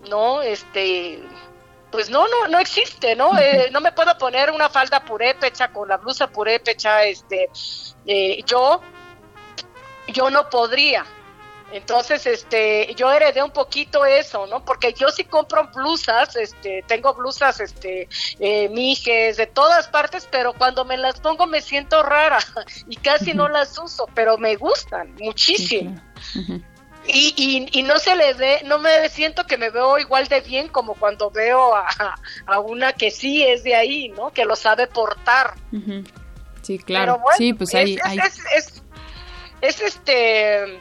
no, 0.10 0.42
este, 0.42 1.22
pues 1.92 2.10
no, 2.10 2.28
no, 2.28 2.48
no 2.48 2.60
existe, 2.60 3.16
¿no? 3.16 3.38
Eh, 3.38 3.70
no 3.72 3.82
me 3.82 3.92
puedo 3.92 4.18
poner 4.18 4.52
una 4.52 4.70
falda 4.70 5.04
purépecha 5.04 5.72
con 5.74 5.90
la 5.90 5.98
blusa 5.98 6.28
purépecha, 6.28 7.04
este, 7.04 7.50
eh, 8.06 8.42
yo, 8.46 8.82
yo 10.08 10.30
no 10.30 10.50
podría. 10.50 11.06
Entonces, 11.72 12.26
este, 12.26 12.94
yo 12.96 13.12
heredé 13.12 13.42
un 13.42 13.52
poquito 13.52 14.06
eso, 14.06 14.46
¿no? 14.48 14.64
Porque 14.66 14.94
yo 14.94 15.10
sí 15.10 15.24
compro 15.24 15.70
blusas, 15.74 16.36
este, 16.36 16.84
tengo 16.88 17.14
blusas, 17.14 17.60
este, 17.60 18.08
eh, 18.40 18.70
mijes, 18.70 19.38
de 19.38 19.48
todas 19.48 19.88
partes, 19.88 20.28
pero 20.30 20.54
cuando 20.54 20.86
me 20.86 20.98
las 20.98 21.20
pongo 21.20 21.48
me 21.48 21.62
siento 21.62 22.04
rara 22.04 22.40
y 22.88 22.96
casi 22.98 23.34
no 23.34 23.48
las 23.48 23.78
uso, 23.78 24.08
pero 24.14 24.38
me 24.38 24.56
gustan 24.56 25.16
muchísimo. 25.20 25.96
Y, 27.08 27.68
y, 27.72 27.82
no 27.82 27.98
se 27.98 28.16
le 28.16 28.36
ve, 28.36 28.62
no 28.66 28.78
me 28.78 29.10
siento 29.10 29.48
que 29.48 29.58
me 29.58 29.72
veo 29.72 29.98
igual 29.98 30.28
de 30.28 30.42
bien 30.42 30.68
como 30.68 30.94
cuando 30.94 31.32
veo 31.32 31.76
a, 31.76 31.88
a 32.46 32.60
una 32.60 32.94
que 32.94 33.10
sí 33.10 33.44
es 33.44 33.64
de 33.64 33.74
ahí, 33.74 34.10
¿no? 34.10 34.32
Que 34.32 34.46
lo 34.46 34.56
sabe 34.56 34.86
portar. 34.86 35.56
Sí, 36.62 36.78
claro. 36.78 37.20
sí, 37.38 37.54
pues 37.54 37.74
ahí, 37.74 37.98
es, 38.06 38.40
es, 38.56 38.84
es, 39.62 39.82
este 39.82 40.80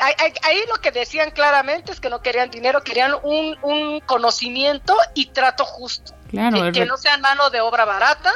ahí, 0.00 0.62
lo 0.68 0.80
que 0.80 0.90
decían 0.90 1.30
claramente 1.30 1.92
es 1.92 2.00
que 2.00 2.08
no 2.08 2.22
querían 2.22 2.50
dinero, 2.50 2.82
querían 2.82 3.14
un, 3.22 3.56
un 3.62 4.00
conocimiento 4.00 4.96
y 5.14 5.26
trato 5.26 5.64
justo. 5.64 6.14
Claro, 6.28 6.72
que, 6.72 6.86
no 6.86 6.96
sean 6.96 7.20
mano 7.20 7.50
de 7.50 7.60
obra 7.60 7.84
barata, 7.84 8.32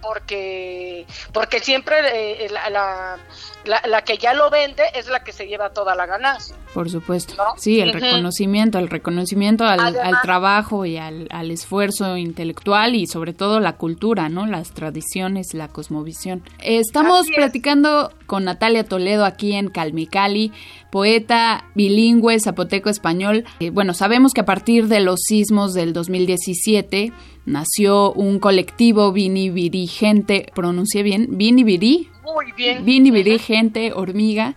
porque, 0.00 1.06
porque 1.32 1.60
siempre 1.60 2.44
eh, 2.44 2.48
la, 2.50 2.70
la, 2.70 3.18
que 4.04 4.18
ya 4.18 4.34
lo 4.34 4.50
vende 4.50 4.82
es 4.94 5.08
la 5.08 5.24
que 5.24 5.32
se 5.32 5.46
lleva 5.46 5.70
toda 5.70 5.94
la 5.94 6.06
ganancia. 6.06 6.56
Por 6.74 6.90
supuesto. 6.90 7.34
Sí, 7.56 7.80
el 7.80 7.92
reconocimiento, 7.92 8.78
el 8.78 8.90
reconocimiento 8.90 9.64
al, 9.64 9.94
trabajo 10.22 10.84
y 10.84 10.96
al, 10.96 11.50
esfuerzo 11.50 12.16
intelectual 12.16 12.94
y 12.94 13.06
sobre 13.06 13.32
todo 13.32 13.60
la 13.60 13.76
cultura, 13.76 14.28
¿no? 14.28 14.46
Las 14.46 14.72
tradiciones, 14.72 15.54
la 15.54 15.68
cosmovisión. 15.68 16.42
Estamos 16.58 17.28
platicando 17.34 18.12
con 18.26 18.44
Natalia 18.44 18.84
Toledo 18.84 19.24
aquí 19.24 19.52
en 19.52 19.68
Calmicali, 19.68 20.52
poeta 20.90 21.64
bilingüe 21.74 22.40
zapoteco-español. 22.40 23.44
Eh, 23.60 23.70
bueno, 23.70 23.94
sabemos 23.94 24.32
que 24.32 24.40
a 24.40 24.46
partir 24.46 24.88
de 24.88 25.00
los 25.00 25.20
sismos 25.20 25.74
del 25.74 25.92
2017 25.92 27.12
nació 27.46 28.12
un 28.12 28.38
colectivo 28.38 29.12
Vini 29.12 29.50
Viri 29.50 29.86
Gente, 29.86 30.50
pronuncié 30.54 31.02
bien, 31.02 31.28
Vini 31.30 31.62
Viri, 31.62 32.10
muy 32.24 32.52
bien. 32.52 32.84
Vini, 32.84 33.38
gente, 33.38 33.92
hormiga. 33.92 34.54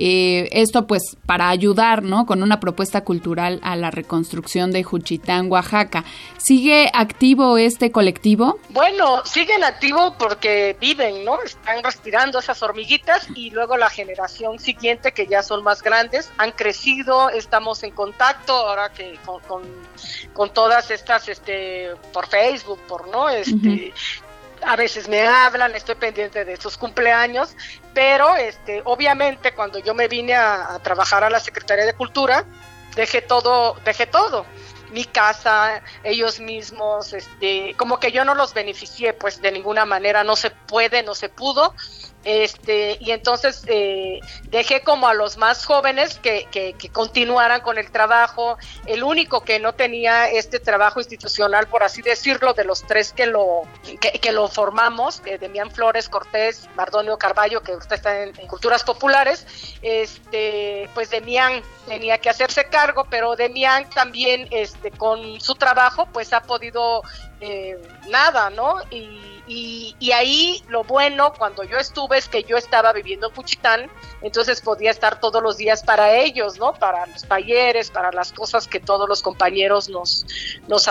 Eh, 0.00 0.48
esto 0.52 0.86
pues 0.86 1.02
para 1.26 1.48
ayudar, 1.48 2.04
¿no? 2.04 2.24
Con 2.24 2.44
una 2.44 2.60
propuesta 2.60 3.02
cultural 3.02 3.58
a 3.64 3.74
la 3.74 3.90
reconstrucción 3.90 4.70
de 4.70 4.84
Juchitán, 4.84 5.50
Oaxaca. 5.50 6.04
¿Sigue 6.36 6.88
activo 6.94 7.58
este 7.58 7.90
colectivo? 7.90 8.60
Bueno, 8.68 9.24
siguen 9.24 9.64
activo 9.64 10.14
porque 10.16 10.76
viven, 10.80 11.24
¿no? 11.24 11.42
Están 11.42 11.82
respirando 11.82 12.38
esas 12.38 12.62
hormiguitas 12.62 13.26
y 13.34 13.50
luego 13.50 13.76
la 13.76 13.90
generación 13.90 14.60
siguiente 14.60 15.10
que 15.12 15.26
ya 15.26 15.42
son 15.42 15.64
más 15.64 15.82
grandes 15.82 16.30
han 16.38 16.52
crecido, 16.52 17.30
estamos 17.30 17.82
en 17.82 17.90
contacto 17.90 18.52
ahora 18.52 18.92
que 18.92 19.18
con, 19.24 19.62
con, 20.32 20.52
todas 20.52 20.92
estas, 20.92 21.28
este, 21.28 21.90
por 22.12 22.28
Facebook, 22.28 22.78
por, 22.86 23.08
¿no? 23.08 23.28
Este, 23.28 23.92
a 24.62 24.76
veces 24.76 25.08
me 25.08 25.26
hablan, 25.26 25.74
estoy 25.74 25.94
pendiente 25.94 26.44
de 26.44 26.56
sus 26.56 26.76
cumpleaños, 26.76 27.56
pero 27.94 28.34
este, 28.36 28.82
obviamente 28.84 29.52
cuando 29.54 29.78
yo 29.78 29.94
me 29.94 30.08
vine 30.08 30.34
a, 30.34 30.78
trabajar 30.82 31.24
a 31.24 31.30
la 31.30 31.40
Secretaría 31.40 31.84
de 31.84 31.94
Cultura, 31.94 32.44
dejé 32.94 33.22
todo, 33.22 33.76
dejé 33.84 34.06
todo. 34.06 34.46
Mi 34.92 35.04
casa, 35.04 35.82
ellos 36.02 36.40
mismos, 36.40 37.12
este, 37.12 37.74
como 37.76 38.00
que 38.00 38.10
yo 38.10 38.24
no 38.24 38.34
los 38.34 38.54
beneficié, 38.54 39.12
pues 39.12 39.42
de 39.42 39.52
ninguna 39.52 39.84
manera, 39.84 40.24
no 40.24 40.34
se 40.34 40.50
puede, 40.50 41.02
no 41.02 41.14
se 41.14 41.28
pudo, 41.28 41.74
este, 42.24 42.98
y 43.00 43.12
entonces 43.12 43.62
eh, 43.68 44.20
dejé 44.50 44.82
como 44.82 45.08
a 45.08 45.14
los 45.14 45.36
más 45.36 45.64
jóvenes 45.64 46.18
que, 46.18 46.46
que, 46.50 46.74
continuaran 46.90 47.60
con 47.60 47.78
el 47.78 47.90
trabajo. 47.90 48.58
El 48.86 49.02
único 49.04 49.42
que 49.42 49.60
no 49.60 49.72
tenía 49.74 50.28
este 50.28 50.58
trabajo 50.58 51.00
institucional, 51.00 51.68
por 51.68 51.82
así 51.82 52.02
decirlo, 52.02 52.54
de 52.54 52.64
los 52.64 52.82
tres 52.82 53.12
que 53.12 53.26
lo, 53.26 53.62
que, 54.00 54.32
lo 54.32 54.48
formamos, 54.48 55.22
de 55.22 55.38
Demián 55.38 55.70
Flores, 55.70 56.08
Cortés, 56.08 56.68
Mardonio 56.74 57.18
Carballo, 57.18 57.62
que 57.62 57.72
usted 57.72 57.96
está 57.96 58.22
en, 58.22 58.32
Culturas 58.48 58.82
Populares, 58.82 59.46
este, 59.82 60.90
pues 60.94 61.10
Demián 61.10 61.62
tenía 61.86 62.18
que 62.18 62.30
hacerse 62.30 62.64
cargo, 62.64 63.06
pero 63.08 63.36
Demián 63.36 63.88
también 63.90 64.48
este, 64.50 64.90
con 64.90 65.40
su 65.40 65.54
trabajo 65.54 66.06
pues 66.12 66.32
ha 66.32 66.42
podido 66.42 67.02
eh, 67.40 67.80
nada, 68.08 68.50
¿no? 68.50 68.76
Y 68.90 69.38
y, 69.48 70.12
ahí 70.12 70.62
lo 70.68 70.84
bueno 70.84 71.32
cuando 71.32 71.64
yo 71.64 71.78
estuve 71.78 72.18
es 72.18 72.28
que 72.28 72.42
yo 72.44 72.58
estaba 72.58 72.92
viviendo 72.92 73.28
en 73.28 73.32
Puchitán, 73.32 73.90
entonces 74.20 74.60
podía 74.60 74.90
estar 74.90 75.20
todos 75.20 75.42
los 75.42 75.56
días 75.56 75.82
para 75.82 76.14
ellos, 76.16 76.58
¿no? 76.58 76.74
Para 76.74 77.06
los 77.06 77.22
talleres, 77.24 77.90
para 77.90 78.12
las 78.12 78.32
cosas 78.32 78.68
que 78.68 78.78
todos 78.78 79.08
los 79.08 79.22
compañeros 79.22 79.88
nos, 79.88 80.26
nos, 80.68 80.86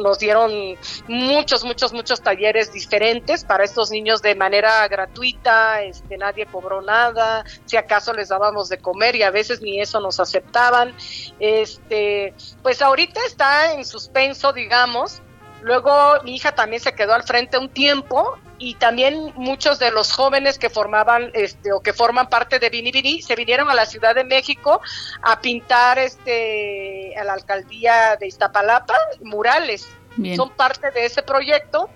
nos 0.00 0.18
dieron 0.18 0.76
muchos, 1.06 1.62
muchos, 1.62 1.92
muchos 1.92 2.20
talleres 2.20 2.72
diferentes 2.72 3.44
para 3.44 3.64
estos 3.64 3.92
niños 3.92 4.22
de 4.22 4.34
manera 4.34 4.86
gratuita, 4.88 5.82
este, 5.82 6.18
nadie 6.18 6.46
cobró 6.46 6.82
nada, 6.82 7.44
si 7.66 7.76
acaso 7.76 8.12
les 8.12 8.28
dábamos 8.28 8.68
de 8.68 8.78
comer 8.78 9.14
y 9.14 9.22
a 9.22 9.30
veces 9.30 9.60
ni 9.62 9.80
eso 9.80 10.00
nos 10.00 10.18
aceptaban. 10.18 10.94
Este, 11.38 12.34
pues 12.62 12.82
ahorita 12.82 13.20
está 13.26 13.74
en 13.74 13.84
suspenso, 13.84 14.52
digamos, 14.52 15.22
Luego 15.62 16.22
mi 16.24 16.36
hija 16.36 16.52
también 16.52 16.80
se 16.80 16.94
quedó 16.94 17.14
al 17.14 17.22
frente 17.22 17.58
un 17.58 17.68
tiempo 17.68 18.38
y 18.58 18.74
también 18.74 19.32
muchos 19.36 19.78
de 19.78 19.90
los 19.90 20.12
jóvenes 20.12 20.58
que 20.58 20.68
formaban 20.68 21.30
este 21.34 21.72
o 21.72 21.80
que 21.80 21.92
forman 21.92 22.28
parte 22.28 22.58
de 22.58 22.68
Vini 22.68 22.92
Vini 22.92 23.22
se 23.22 23.34
vinieron 23.34 23.70
a 23.70 23.74
la 23.74 23.86
Ciudad 23.86 24.14
de 24.14 24.24
México 24.24 24.80
a 25.22 25.40
pintar 25.40 25.98
este 25.98 27.16
a 27.16 27.24
la 27.24 27.32
alcaldía 27.34 28.16
de 28.16 28.26
Iztapalapa 28.26 28.94
murales. 29.22 29.88
Son 30.36 30.50
parte 30.50 30.90
de 30.90 31.06
ese 31.06 31.22
proyecto 31.22 31.88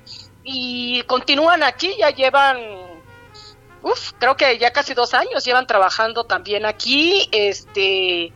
y 0.42 1.02
continúan 1.02 1.62
aquí, 1.62 1.94
ya 1.98 2.10
llevan 2.10 2.58
uf, 3.84 4.12
creo 4.18 4.36
que 4.36 4.58
ya 4.58 4.72
casi 4.72 4.94
dos 4.94 5.14
años 5.14 5.44
llevan 5.44 5.66
trabajando 5.66 6.24
también 6.24 6.64
aquí, 6.64 7.28
este 7.32 8.32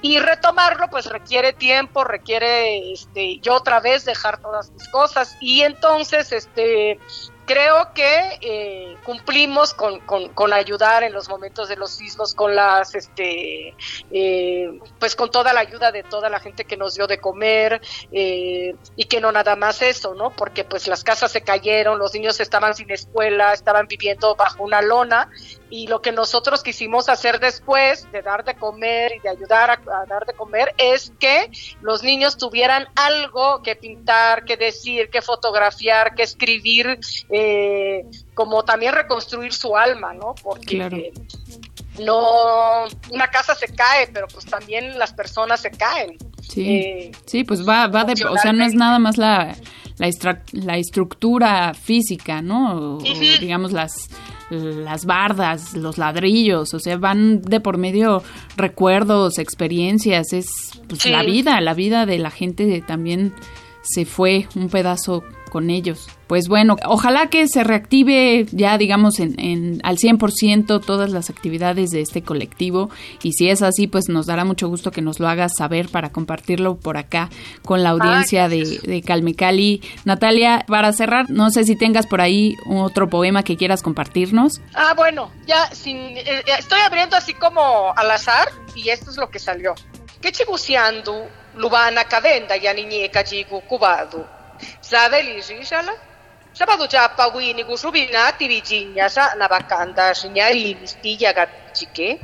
y 0.00 0.18
retomarlo 0.18 0.88
pues 0.90 1.06
requiere 1.06 1.52
tiempo, 1.52 2.04
requiere 2.04 2.92
este 2.92 3.40
yo 3.40 3.54
otra 3.54 3.80
vez 3.80 4.04
dejar 4.04 4.40
todas 4.40 4.70
mis 4.70 4.88
cosas. 4.88 5.36
Y 5.40 5.62
entonces 5.62 6.32
este 6.32 7.00
creo 7.48 7.94
que 7.94 8.38
eh, 8.42 8.96
cumplimos 9.04 9.72
con, 9.72 10.00
con, 10.00 10.52
ayudar 10.52 11.02
en 11.02 11.14
los 11.14 11.30
momentos 11.30 11.68
de 11.68 11.76
los 11.76 11.92
sismos, 11.92 12.34
con 12.34 12.54
las, 12.54 12.94
este, 12.94 13.74
eh, 14.10 14.78
pues 14.98 15.16
con 15.16 15.30
toda 15.30 15.54
la 15.54 15.60
ayuda 15.60 15.90
de 15.90 16.02
toda 16.02 16.28
la 16.28 16.40
gente 16.40 16.66
que 16.66 16.76
nos 16.76 16.94
dio 16.94 17.06
de 17.06 17.18
comer 17.18 17.80
eh, 18.12 18.74
y 18.96 19.04
que 19.04 19.20
no 19.20 19.32
nada 19.32 19.56
más 19.56 19.80
eso, 19.80 20.14
¿no? 20.14 20.30
Porque 20.30 20.62
pues 20.64 20.86
las 20.88 21.02
casas 21.02 21.32
se 21.32 21.40
cayeron, 21.40 21.98
los 21.98 22.12
niños 22.12 22.38
estaban 22.38 22.74
sin 22.74 22.90
escuela, 22.90 23.54
estaban 23.54 23.88
viviendo 23.88 24.36
bajo 24.36 24.62
una 24.62 24.82
lona 24.82 25.30
y 25.70 25.86
lo 25.86 26.00
que 26.00 26.12
nosotros 26.12 26.62
quisimos 26.62 27.08
hacer 27.08 27.40
después 27.40 28.10
de 28.12 28.22
dar 28.22 28.44
de 28.44 28.56
comer 28.56 29.12
y 29.16 29.20
de 29.20 29.28
ayudar 29.28 29.70
a, 29.70 30.06
dar 30.06 30.26
de 30.26 30.32
comer 30.32 30.74
es 30.78 31.12
que 31.18 31.50
los 31.80 32.02
niños 32.02 32.36
tuvieran 32.36 32.88
algo 32.96 33.62
que 33.62 33.76
pintar, 33.76 34.44
que 34.44 34.56
decir, 34.56 35.10
que 35.10 35.22
fotografiar, 35.22 36.14
que 36.14 36.22
escribir, 36.22 36.98
eh, 37.30 37.37
como 38.34 38.64
también 38.64 38.94
reconstruir 38.94 39.52
su 39.52 39.76
alma, 39.76 40.14
¿no? 40.14 40.34
Porque 40.42 41.12
no, 41.98 42.84
una 43.10 43.28
casa 43.28 43.54
se 43.54 43.68
cae, 43.68 44.08
pero 44.12 44.26
pues 44.28 44.46
también 44.46 44.98
las 44.98 45.12
personas 45.12 45.60
se 45.60 45.70
caen. 45.70 46.16
Sí, 46.48 46.68
eh, 46.68 47.12
sí 47.26 47.44
pues 47.44 47.66
va, 47.66 47.88
va 47.88 48.04
de, 48.04 48.12
o 48.24 48.36
sea, 48.38 48.52
no 48.52 48.64
es 48.64 48.74
nada 48.74 48.98
más 48.98 49.18
la, 49.18 49.54
la, 49.98 50.42
la 50.52 50.76
estructura 50.76 51.74
física, 51.74 52.40
¿no? 52.42 52.98
digamos 53.40 53.72
las 53.72 54.08
las 54.50 55.04
bardas, 55.04 55.74
los 55.74 55.98
ladrillos, 55.98 56.72
o 56.72 56.80
sea, 56.80 56.96
van 56.96 57.42
de 57.42 57.60
por 57.60 57.76
medio 57.76 58.22
recuerdos, 58.56 59.38
experiencias, 59.38 60.32
es 60.32 60.70
pues, 60.88 61.04
la 61.06 61.22
vida, 61.22 61.60
la 61.60 61.74
vida 61.74 62.06
de 62.06 62.18
la 62.18 62.30
gente 62.30 62.82
también 62.86 63.34
se 63.82 64.04
fue 64.04 64.48
un 64.54 64.68
pedazo 64.68 65.22
con 65.48 65.70
ellos. 65.70 66.08
Pues 66.26 66.48
bueno, 66.48 66.76
ojalá 66.84 67.28
que 67.28 67.48
se 67.48 67.64
reactive 67.64 68.46
ya, 68.52 68.76
digamos, 68.76 69.18
en, 69.18 69.38
en 69.40 69.80
al 69.82 69.96
100% 69.96 70.84
todas 70.84 71.10
las 71.10 71.30
actividades 71.30 71.90
de 71.90 72.02
este 72.02 72.22
colectivo 72.22 72.90
y 73.22 73.32
si 73.32 73.48
es 73.48 73.62
así, 73.62 73.86
pues 73.86 74.08
nos 74.08 74.26
dará 74.26 74.44
mucho 74.44 74.68
gusto 74.68 74.90
que 74.90 75.00
nos 75.00 75.20
lo 75.20 75.28
hagas 75.28 75.52
saber 75.56 75.88
para 75.88 76.10
compartirlo 76.12 76.76
por 76.76 76.96
acá 76.96 77.30
con 77.64 77.82
la 77.82 77.90
audiencia 77.90 78.48
de, 78.48 78.78
de 78.82 79.02
Calmecali. 79.02 79.82
Natalia, 80.04 80.64
para 80.68 80.92
cerrar, 80.92 81.30
no 81.30 81.50
sé 81.50 81.64
si 81.64 81.76
tengas 81.76 82.06
por 82.06 82.20
ahí 82.20 82.54
otro 82.68 83.08
poema 83.08 83.42
que 83.42 83.56
quieras 83.56 83.82
compartirnos. 83.82 84.60
Ah, 84.74 84.94
bueno, 84.96 85.30
ya 85.46 85.70
sin, 85.74 85.96
eh, 85.96 86.24
eh, 86.26 86.42
estoy 86.58 86.80
abriendo 86.80 87.16
así 87.16 87.34
como 87.34 87.92
al 87.96 88.10
azar 88.10 88.48
y 88.74 88.90
esto 88.90 89.10
es 89.10 89.16
lo 89.16 89.30
que 89.30 89.38
salió. 89.38 89.74
Que 90.20 90.32
chiguseando 90.32 91.28
lubana 91.56 92.04
cadenda 92.04 92.56
ya 92.56 92.72
niñeca 92.72 93.24
jigu 93.24 93.60
cubado 93.62 94.37
Saveli 94.80 95.42
Sisala, 95.42 95.92
Sapato 96.50 96.86
ciappa 96.88 97.30
quindi 97.30 97.64
con 97.64 97.76
supinati 97.76 98.46
vicina, 98.46 99.08
sa 99.08 99.34
na 99.34 99.46
paccanta 99.46 100.12
signa 100.14 100.48
e 100.48 100.54
listiglia 100.54 101.32
cacciche, 101.32 102.18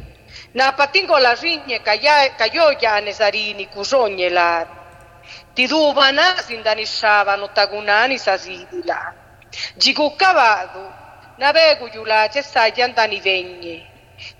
na 0.52 0.72
pattingo 0.72 1.16
la 1.18 1.36
signe 1.36 1.80
caioia 1.82 2.98
ne 2.98 3.12
sarini 3.12 3.68
cusogne 3.68 4.28
la 4.30 4.82
ti 5.52 5.66
duvana 5.66 6.36
sindanissavano 6.42 7.52
tagunani 7.52 8.18
sasidila. 8.18 8.98
Gicuccavado, 9.76 10.92
na 11.36 11.52
pegu 11.52 11.88
giula 11.90 12.28
cessai 12.28 12.72
andani 12.82 13.20
vegne, 13.20 13.76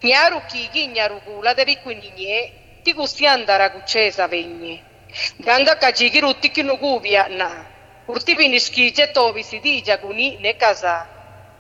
gnaru 0.01 0.43
chichi 0.47 0.91
gnaru 0.91 1.21
cula 1.23 1.55
de 1.55 1.65
picquininie, 1.65 2.81
ti 2.83 2.93
custi 2.93 3.27
andara 3.27 3.71
cuccesa 3.71 4.27
vegne. 4.27 4.83
Ganga 5.37 5.77
cacichi 5.77 6.19
rutti 6.19 6.51
chi 6.51 6.63
no 6.63 6.77
cubia 6.77 7.29
na. 7.29 7.74
Purti 8.07 8.35
viniski 8.35 8.93
eto 9.05 9.33
visiti 9.33 9.83
jaguni 9.83 10.37
ne 10.41 10.53
casa 10.57 11.07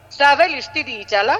sabe 0.08 0.48
listi 0.48 0.82
djala 0.82 1.36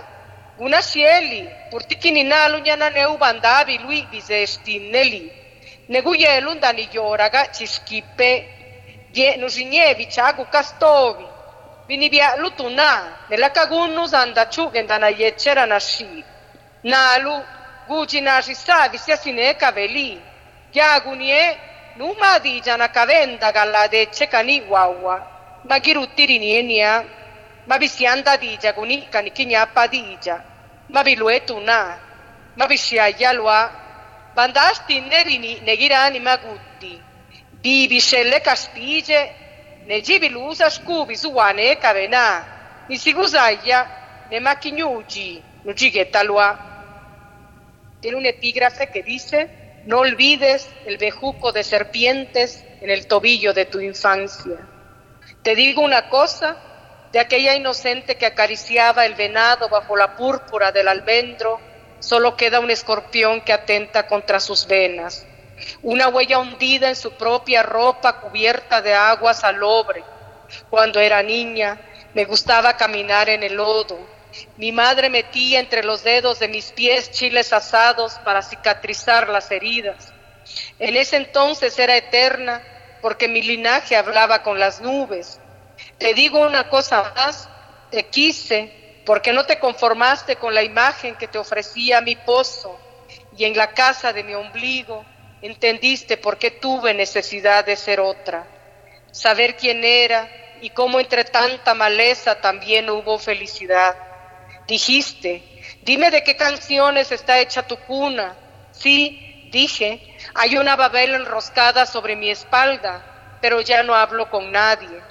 guna 0.57 0.81
sieli 0.81 1.43
purti 1.71 1.95
kinina 1.97 2.49
lu 2.49 2.59
yana 2.65 2.89
ne 2.91 3.05
u 3.07 3.19
bandavi 3.19 3.79
luigi 3.79 4.21
sti 4.47 4.79
neli 4.79 5.31
negu 5.89 6.15
ye 6.15 6.41
lunda 6.41 6.73
ni 6.73 6.87
joraga 6.87 7.43
si 7.53 7.67
skippe 7.67 8.31
ye 9.13 9.37
no 9.37 9.49
snievi 9.49 10.07
cago 10.07 10.45
castovi 10.45 11.27
vinivia 11.89 12.37
lutuna 12.37 12.91
de 13.29 13.37
la 13.37 13.51
caguno 13.51 14.07
sandachu 14.09 14.71
genda 14.73 14.97
ye 15.09 15.33
chera 15.33 15.67
nashi 15.67 16.25
na 16.83 17.19
lu 17.19 17.35
gutina 17.89 18.41
veli 19.75 20.19
jaguni 20.73 21.31
numadijana 21.97 22.89
kavenda 22.89 23.53
galladeche 23.53 24.27
kani 24.27 24.61
wawa. 24.61 25.27
Magiruttirinienia 25.65 27.05
mavisiandadija 27.67 28.73
kunikani 28.73 29.31
kiñapadija 29.31 30.41
maviluetuna 30.89 31.99
mavisiayalwa 32.57 33.71
bandastinnerini 34.37 35.61
negirani 35.61 36.21
magutti 36.21 37.01
viviselle 37.63 38.41
castije 38.41 39.33
negivilusa 39.87 40.71
scuvi 40.71 41.17
suwane 41.17 41.77
cavena 41.77 42.45
nisigusaya 42.89 43.79
nemachiñuji 44.31 45.43
nucigetalwa 45.65 46.47
tiene 48.01 48.17
un 48.17 48.27
epígrafe 48.27 48.87
que 48.93 49.03
dice 49.03 49.49
no 49.87 50.01
olvides 50.01 50.69
el 50.87 50.99
bejuco 50.99 51.53
de 51.53 51.65
serpientes 51.65 52.65
en 52.81 52.91
el 52.91 53.07
tobillo 53.07 53.53
de 53.53 53.67
tu 53.67 53.81
infancia. 53.81 54.69
Te 55.43 55.55
digo 55.55 55.83
una 55.83 56.09
cosa, 56.09 56.57
de 57.13 57.21
aquella 57.21 57.55
inocente 57.55 58.17
que 58.17 58.27
acariciaba 58.27 59.07
el 59.07 59.15
venado 59.15 59.69
bajo 59.69 59.97
la 59.97 60.17
púrpura 60.17 60.73
del 60.73 60.89
almendro, 60.89 61.61
solo 62.01 62.37
queda 62.37 62.61
un 62.61 62.71
escorpión 62.71 63.41
que 63.43 63.53
atenta 63.53 64.07
contra 64.07 64.41
sus 64.41 64.67
venas 64.67 65.27
una 65.83 66.09
huella 66.09 66.39
hundida 66.39 66.89
en 66.89 66.97
su 66.97 67.13
propia 67.13 67.63
ropa 67.63 68.21
cubierta 68.21 68.83
de 68.83 68.95
agua 68.95 69.35
salobre. 69.35 70.03
Cuando 70.71 71.01
era 71.01 71.23
niña 71.23 71.81
me 72.15 72.25
gustaba 72.25 72.77
caminar 72.77 73.29
en 73.29 73.43
el 73.43 73.55
lodo. 73.55 73.99
Mi 74.57 74.73
madre 74.73 75.11
metía 75.11 75.61
entre 75.61 75.85
los 75.85 76.03
dedos 76.03 76.39
de 76.39 76.49
mis 76.49 76.73
pies 76.73 77.11
chiles 77.11 77.53
asados 77.53 78.15
para 78.25 78.43
cicatrizar 78.43 79.29
las 79.29 79.51
heridas. 79.51 80.13
En 80.79 80.97
ese 80.97 81.17
entonces 81.17 81.79
era 81.79 81.97
eterna 81.97 82.63
porque 83.01 83.29
mi 83.29 83.43
linaje 83.43 83.97
hablaba 83.97 84.43
con 84.43 84.59
las 84.59 84.81
nubes. 84.81 85.41
Te 85.99 86.15
digo 86.15 86.41
una 86.41 86.69
cosa 86.69 87.13
más, 87.15 87.49
te 87.91 88.05
quise 88.07 89.03
porque 89.05 89.33
no 89.33 89.45
te 89.45 89.59
conformaste 89.59 90.37
con 90.37 90.55
la 90.55 90.63
imagen 90.63 91.15
que 91.17 91.29
te 91.29 91.39
ofrecía 91.39 92.01
mi 92.01 92.17
pozo 92.17 92.79
y 93.37 93.45
en 93.45 93.57
la 93.57 93.73
casa 93.73 94.13
de 94.13 94.25
mi 94.25 94.35
ombligo 94.35 95.05
entendiste 95.43 96.17
por 96.17 96.39
qué 96.39 96.51
tuve 96.51 96.95
necesidad 96.95 97.65
de 97.65 97.77
ser 97.77 98.01
otra, 98.01 98.47
saber 99.11 99.57
quién 99.57 99.85
era 99.85 100.29
y 100.63 100.71
cómo 100.71 100.99
entre 101.01 101.25
tanta 101.25 101.75
maleza 101.75 102.41
también 102.41 102.89
hubo 102.89 103.19
felicidad. 103.19 103.95
Dijiste, 104.67 105.43
dime 105.83 106.11
de 106.11 106.25
qué 106.25 106.37
canciones 106.37 107.13
está 107.13 107.39
hecha 107.41 107.67
tu 107.67 107.77
cuna. 107.77 108.35
Sí, 108.73 109.49
dije, 109.53 110.17
hay 110.35 110.57
una 110.57 110.75
babel 110.75 111.15
enroscada 111.15 111.85
sobre 111.87 112.17
mi 112.17 112.31
espalda, 112.31 113.39
pero 113.43 113.61
ya 113.61 113.83
no 113.83 113.95
hablo 113.95 114.31
con 114.31 114.51
nadie. 114.53 115.03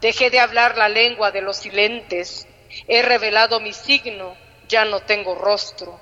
Dejé 0.00 0.30
de 0.30 0.40
hablar 0.40 0.76
la 0.76 0.88
lengua 0.88 1.30
de 1.30 1.40
los 1.40 1.56
silentes. 1.56 2.46
He 2.86 3.02
revelado 3.02 3.60
mi 3.60 3.72
signo, 3.72 4.36
ya 4.68 4.84
no 4.84 5.00
tengo 5.00 5.34
rostro. 5.34 5.98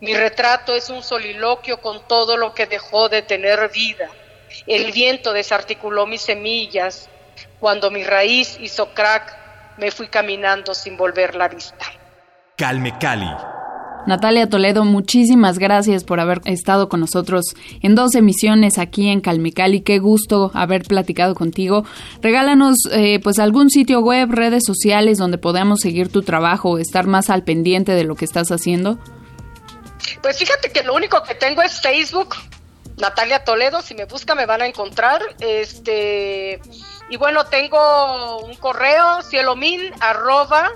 Mi 0.00 0.14
retrato 0.14 0.74
es 0.74 0.90
un 0.90 1.02
soliloquio 1.02 1.80
con 1.80 2.06
todo 2.06 2.36
lo 2.36 2.54
que 2.54 2.66
dejó 2.66 3.08
de 3.08 3.22
tener 3.22 3.70
vida. 3.70 4.10
El 4.66 4.92
viento 4.92 5.32
desarticuló 5.32 6.06
mis 6.06 6.20
semillas. 6.20 7.08
Cuando 7.58 7.90
mi 7.90 8.04
raíz 8.04 8.58
hizo 8.60 8.92
crack, 8.92 9.34
me 9.78 9.90
fui 9.90 10.08
caminando 10.08 10.74
sin 10.74 10.96
volver 10.96 11.34
la 11.34 11.48
vista. 11.48 12.01
Calme 12.62 12.96
Cali. 12.96 13.28
Natalia 14.06 14.48
Toledo, 14.48 14.84
muchísimas 14.84 15.58
gracias 15.58 16.04
por 16.04 16.20
haber 16.20 16.42
estado 16.44 16.88
con 16.88 17.00
nosotros 17.00 17.56
en 17.82 17.96
dos 17.96 18.14
emisiones 18.14 18.78
aquí 18.78 19.08
en 19.08 19.20
Calmecali. 19.20 19.80
Qué 19.80 19.98
gusto 19.98 20.52
haber 20.54 20.84
platicado 20.84 21.34
contigo. 21.34 21.84
Regálanos 22.20 22.76
eh, 22.92 23.18
pues 23.20 23.40
algún 23.40 23.68
sitio 23.68 23.98
web, 23.98 24.28
redes 24.30 24.62
sociales 24.64 25.18
donde 25.18 25.38
podamos 25.38 25.80
seguir 25.80 26.08
tu 26.08 26.22
trabajo, 26.22 26.78
estar 26.78 27.08
más 27.08 27.30
al 27.30 27.42
pendiente 27.42 27.90
de 27.90 28.04
lo 28.04 28.14
que 28.14 28.26
estás 28.26 28.52
haciendo. 28.52 28.96
Pues 30.22 30.38
fíjate 30.38 30.70
que 30.70 30.84
lo 30.84 30.94
único 30.94 31.20
que 31.24 31.34
tengo 31.34 31.62
es 31.62 31.80
Facebook, 31.80 32.36
Natalia 32.98 33.44
Toledo, 33.44 33.82
si 33.82 33.94
me 33.94 34.04
busca 34.04 34.34
me 34.34 34.46
van 34.46 34.62
a 34.62 34.66
encontrar. 34.66 35.22
Este 35.40 36.60
y 37.12 37.16
bueno, 37.18 37.44
tengo 37.44 38.38
un 38.38 38.54
correo, 38.54 39.20
cielomin 39.22 39.92
arroba 40.00 40.72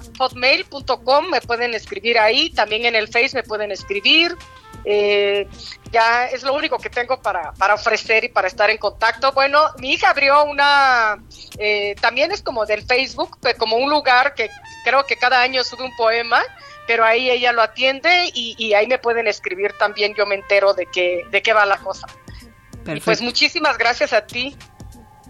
me 1.31 1.41
pueden 1.41 1.73
escribir 1.73 2.19
ahí, 2.19 2.51
también 2.51 2.85
en 2.85 2.95
el 2.95 3.09
Face 3.09 3.31
me 3.33 3.43
pueden 3.43 3.73
escribir. 3.73 4.37
Eh, 4.85 5.49
ya 5.91 6.27
es 6.27 6.43
lo 6.43 6.53
único 6.53 6.79
que 6.79 6.91
tengo 6.91 7.21
para, 7.21 7.53
para 7.55 7.75
ofrecer 7.75 8.25
y 8.25 8.29
para 8.29 8.49
estar 8.49 8.69
en 8.69 8.77
contacto. 8.77 9.33
Bueno, 9.33 9.63
mi 9.79 9.95
hija 9.95 10.11
abrió 10.11 10.45
una, 10.45 11.17
eh, 11.59 11.97
también 12.01 12.31
es 12.31 12.43
como 12.43 12.67
del 12.67 12.83
Facebook, 12.83 13.39
como 13.59 13.77
un 13.77 13.89
lugar 13.89 14.35
que 14.35 14.51
creo 14.85 15.05
que 15.07 15.17
cada 15.17 15.41
año 15.41 15.65
sube 15.65 15.85
un 15.85 15.97
poema 15.97 16.43
pero 16.87 17.05
ahí 17.05 17.31
ella 17.31 17.53
lo 17.53 17.63
atiende 17.63 18.31
y, 18.35 18.73
ahí 18.75 18.87
me 18.87 18.99
pueden 18.99 19.27
escribir 19.27 19.73
también, 19.79 20.15
yo 20.15 20.27
me 20.27 20.35
entero 20.35 20.75
de 20.75 20.87
qué, 20.87 21.23
de 21.31 21.43
qué 21.43 21.53
va 21.53 21.67
la 21.67 21.79
cosa. 21.79 22.07
pues 23.05 23.21
muchísimas 23.21 23.79
gracias 23.79 24.13
a 24.13 24.27
ti. 24.27 24.57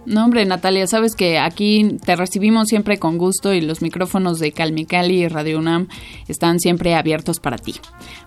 No, 0.07 0.25
hombre, 0.25 0.45
Natalia, 0.45 0.87
sabes 0.87 1.17
que 1.17 1.39
aquí 1.39 1.99
te 2.05 2.15
recibimos 2.15 2.69
siempre 2.69 2.99
con 2.99 3.19
gusto 3.19 3.53
y 3.53 3.61
los 3.61 3.83
micrófonos 3.83 4.39
de 4.39 4.53
Calmicali 4.53 5.25
y 5.25 5.29
Radio 5.29 5.59
UNAM 5.59 5.89
están 6.29 6.61
siempre 6.61 6.95
abiertos 6.95 7.41
para 7.41 7.59
ti. 7.59 7.75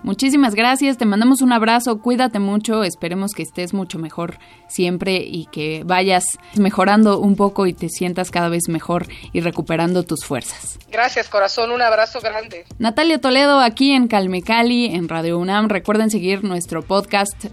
Muchísimas 0.04 0.56
gracias, 0.56 0.98
te 0.98 1.06
mandamos 1.06 1.42
un 1.42 1.54
abrazo, 1.54 2.00
cuídate 2.00 2.40
mucho, 2.40 2.84
esperemos 2.84 3.32
que 3.32 3.44
estés 3.44 3.74
mucho 3.74 3.98
mejor 3.98 4.40
siempre 4.68 5.18
y 5.18 5.46
que 5.46 5.84
vayas 5.86 6.26
mejorando 6.56 7.20
un 7.20 7.38
poco 7.38 7.66
y 7.66 7.74
te 7.74 7.88
sientas 7.88 8.30
cada 8.30 8.50
vez 8.50 8.68
mejor 8.68 9.08
y 9.32 9.40
recuperando 9.40 10.04
tus 10.04 10.26
fuerzas. 10.26 10.80
Gracias, 10.92 11.30
corazón, 11.30 11.72
un 11.72 11.82
abrazo 11.82 12.20
grande. 12.20 12.66
Natalia 12.78 13.22
Toledo 13.22 13.60
aquí 13.60 13.94
en 13.94 14.08
Calmecali, 14.08 14.86
en 14.86 15.08
Radio 15.08 15.40
UNAM. 15.40 15.70
Recuerden 15.70 16.12
seguir 16.12 16.44
nuestro 16.44 16.84
podcast 16.84 17.46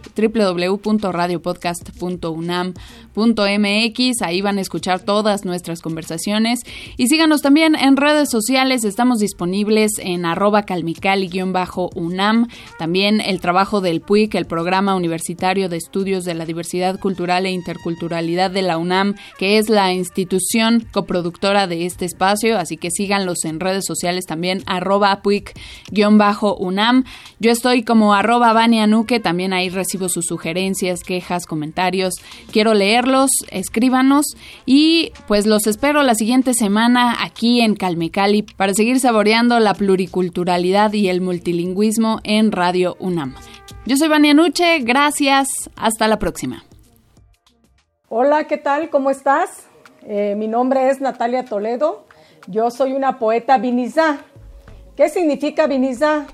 www.radiopodcast.unam.mx 3.16 4.22
ahí 4.22 4.40
van 4.40 4.58
a 4.58 4.60
escuchar 4.60 5.00
todas 5.00 5.44
nuestras 5.44 5.80
conversaciones. 5.80 6.60
Y 6.96 7.08
síganos 7.08 7.42
también 7.42 7.74
en 7.74 7.96
redes 7.96 8.30
sociales, 8.30 8.84
estamos 8.84 9.18
disponibles 9.18 9.92
en 9.98 10.24
arroba 10.24 10.62
calmicali-unam. 10.62 12.48
También 12.78 13.20
el 13.20 13.40
trabajo 13.40 13.80
del 13.80 14.00
PUIC, 14.00 14.34
el 14.34 14.46
Programa 14.46 14.94
Universitario 14.94 15.68
de 15.68 15.76
Estudios 15.76 16.24
de 16.24 16.34
la 16.34 16.44
Diversidad 16.44 17.00
Cultural 17.00 17.46
e 17.46 17.50
Interculturalidad 17.50 18.50
de 18.50 18.62
la 18.62 18.78
UNAM, 18.78 19.14
que 19.38 19.58
es 19.58 19.68
la 19.68 19.92
institución 19.92 20.86
coproductora 20.92 21.66
de 21.66 21.86
este 21.86 22.04
espacio, 22.04 22.58
así 22.58 22.76
que 22.76 22.90
síganlos 22.90 23.44
en 23.44 23.60
redes 23.60 23.84
sociales 23.86 24.26
también, 24.26 24.62
arroba 24.66 25.22
PUIC-UNAM. 25.22 27.04
Yo 27.38 27.50
estoy 27.50 27.82
como 27.82 28.14
arroba 28.14 28.52
Vania 28.52 28.86
Nuque, 28.86 29.20
también 29.20 29.52
ahí 29.52 29.68
recibo 29.68 30.08
sus 30.08 30.26
sugerencias, 30.26 31.00
quejas, 31.02 31.46
comentarios. 31.46 32.14
Quiero 32.50 32.74
escriban 33.50 34.10
y 34.64 35.12
pues 35.26 35.46
los 35.46 35.66
espero 35.66 36.02
la 36.02 36.14
siguiente 36.14 36.54
semana 36.54 37.16
aquí 37.22 37.60
en 37.60 37.74
Calmecali 37.74 38.42
para 38.42 38.74
seguir 38.74 39.00
saboreando 39.00 39.58
la 39.60 39.74
pluriculturalidad 39.74 40.92
y 40.92 41.08
el 41.08 41.20
multilingüismo 41.20 42.20
en 42.24 42.52
Radio 42.52 42.96
UNAM. 43.00 43.34
Yo 43.86 43.96
soy 43.96 44.08
Vania 44.08 44.34
Nuche, 44.34 44.80
gracias, 44.80 45.48
hasta 45.76 46.08
la 46.08 46.18
próxima. 46.18 46.64
Hola, 48.08 48.44
¿qué 48.44 48.56
tal? 48.56 48.90
¿Cómo 48.90 49.10
estás? 49.10 49.66
Eh, 50.02 50.34
mi 50.36 50.48
nombre 50.48 50.90
es 50.90 51.00
Natalia 51.00 51.44
Toledo, 51.44 52.06
yo 52.48 52.70
soy 52.70 52.92
una 52.92 53.18
poeta 53.18 53.58
vinizá. 53.58 54.18
¿Qué 54.96 55.08
significa 55.08 55.66
vinizá? 55.66 56.26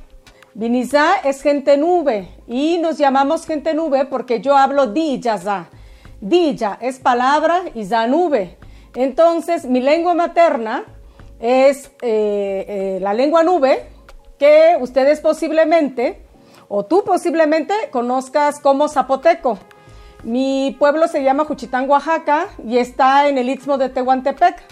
Biniza 0.54 1.16
es 1.24 1.40
gente 1.40 1.78
nube 1.78 2.28
y 2.46 2.76
nos 2.76 2.98
llamamos 2.98 3.46
gente 3.46 3.72
nube 3.72 4.04
porque 4.04 4.40
yo 4.40 4.54
hablo 4.54 4.88
diyaza. 4.88 5.70
Dilla 6.22 6.78
es 6.80 7.00
palabra 7.00 7.62
y 7.74 7.84
za 7.84 8.06
nube. 8.06 8.56
Entonces, 8.94 9.64
mi 9.64 9.80
lengua 9.80 10.14
materna 10.14 10.84
es 11.40 11.86
eh, 12.00 12.64
eh, 12.68 12.98
la 13.00 13.12
lengua 13.12 13.42
nube 13.42 13.88
que 14.38 14.76
ustedes 14.78 15.20
posiblemente, 15.20 16.24
o 16.68 16.84
tú 16.84 17.02
posiblemente, 17.04 17.74
conozcas 17.90 18.60
como 18.60 18.86
zapoteco. 18.86 19.58
Mi 20.22 20.76
pueblo 20.78 21.08
se 21.08 21.24
llama 21.24 21.44
Juchitán, 21.44 21.90
Oaxaca, 21.90 22.46
y 22.64 22.78
está 22.78 23.28
en 23.28 23.36
el 23.36 23.48
istmo 23.48 23.76
de 23.76 23.88
Tehuantepec. 23.88 24.62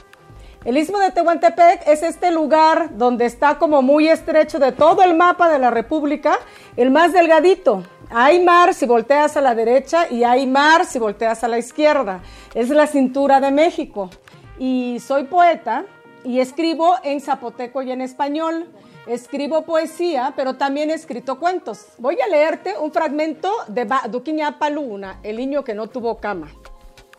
El 0.65 0.77
istmo 0.77 1.01
de 1.01 1.11
Tehuantepec 1.11 1.83
es 1.89 2.05
este 2.05 2.31
lugar 2.31 2.97
donde 2.97 3.27
está 3.27 3.59
como 3.59 3.83
muy 3.83 4.07
estrecho 4.07 4.61
de 4.61 4.71
todo 4.71 5.03
el 5.03 5.17
mapa 5.17 5.51
de 5.51 5.59
la 5.59 5.73
República, 5.73 6.39
el 6.77 6.93
más 6.93 7.13
delgadito. 7.13 7.83
Hay 8.13 8.43
mar 8.43 8.75
si 8.75 8.87
volteas 8.87 9.37
a 9.37 9.41
la 9.41 9.55
derecha 9.55 10.11
y 10.11 10.25
hay 10.25 10.45
mar 10.45 10.85
si 10.85 10.99
volteas 10.99 11.45
a 11.45 11.49
la 11.49 11.59
izquierda. 11.59 12.23
Es 12.55 12.69
la 12.69 12.89
cintura 12.89 13.41
de 13.41 13.53
México. 13.53 14.11
Y 14.59 14.99
soy 14.99 15.25
poeta 15.25 15.85
y 16.25 16.41
escribo 16.41 16.97
en 17.05 17.21
zapoteco 17.21 17.83
y 17.83 17.93
en 17.93 18.01
español. 18.01 18.69
Escribo 19.07 19.63
poesía, 19.63 20.33
pero 20.35 20.57
también 20.57 20.91
he 20.91 20.95
escrito 20.95 21.39
cuentos. 21.39 21.87
Voy 21.99 22.21
a 22.21 22.27
leerte 22.27 22.77
un 22.77 22.91
fragmento 22.93 23.53
de 23.69 23.87
Duquiña 24.09 24.59
Paluna, 24.59 25.21
el 25.23 25.37
niño 25.37 25.63
que 25.63 25.75
no 25.75 25.87
tuvo 25.87 26.19
cama. 26.19 26.49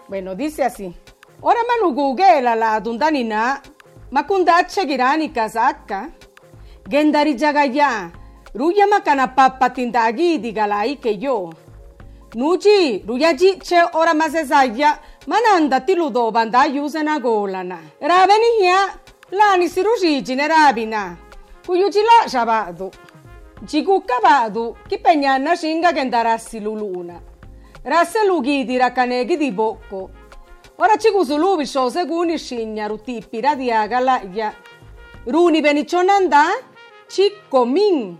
Bueno, 0.10 0.36
dice 0.36 0.66
así. 0.66 0.94
Ora 1.40 1.60
manugugela 1.68 2.54
la 2.54 2.80
dundanina, 2.82 3.62
makundache 4.12 4.86
girani 4.86 5.30
kazaka, 5.30 6.12
gendari 6.88 7.40
jagaya, 7.40 8.12
Ruyama 8.54 9.00
canapa 9.02 9.58
di 10.42 10.52
galai 10.52 10.98
ke 11.00 11.10
yo. 11.18 11.54
Nuji, 12.36 13.04
ruyaji 13.06 13.60
che 13.60 13.82
ora 13.94 14.14
masesaya, 14.14 15.00
mananda 15.28 15.80
ti 15.82 15.96
ludo 15.96 16.32
banda 16.32 16.66
yusena 16.66 17.20
golana. 17.20 17.80
Raveni 18.00 18.60
hia, 18.60 19.00
lani 19.32 19.70
sirugine 19.70 20.48
rabina. 20.48 21.18
Kuyujila 21.66 22.28
shabadu. 22.28 22.92
ki 23.66 23.86
kipenyana 24.90 25.56
shinga 25.56 25.94
kendarassi 25.94 26.60
luluna. 26.60 27.20
Rasselugidi 27.86 28.78
rakanegi 28.78 29.38
di 29.38 29.52
bocco. 29.52 30.10
Ora 30.78 30.98
cikusuluvi 30.98 31.66
shose 31.66 32.06
guni 32.06 32.38
shinyaru 32.38 32.98
tippi 32.98 33.42
radiagala 33.42 34.22
ya. 34.34 34.54
Runi 35.26 35.62
benichonanda, 35.62 36.50
chikko 37.08 37.66
min. 37.66 38.18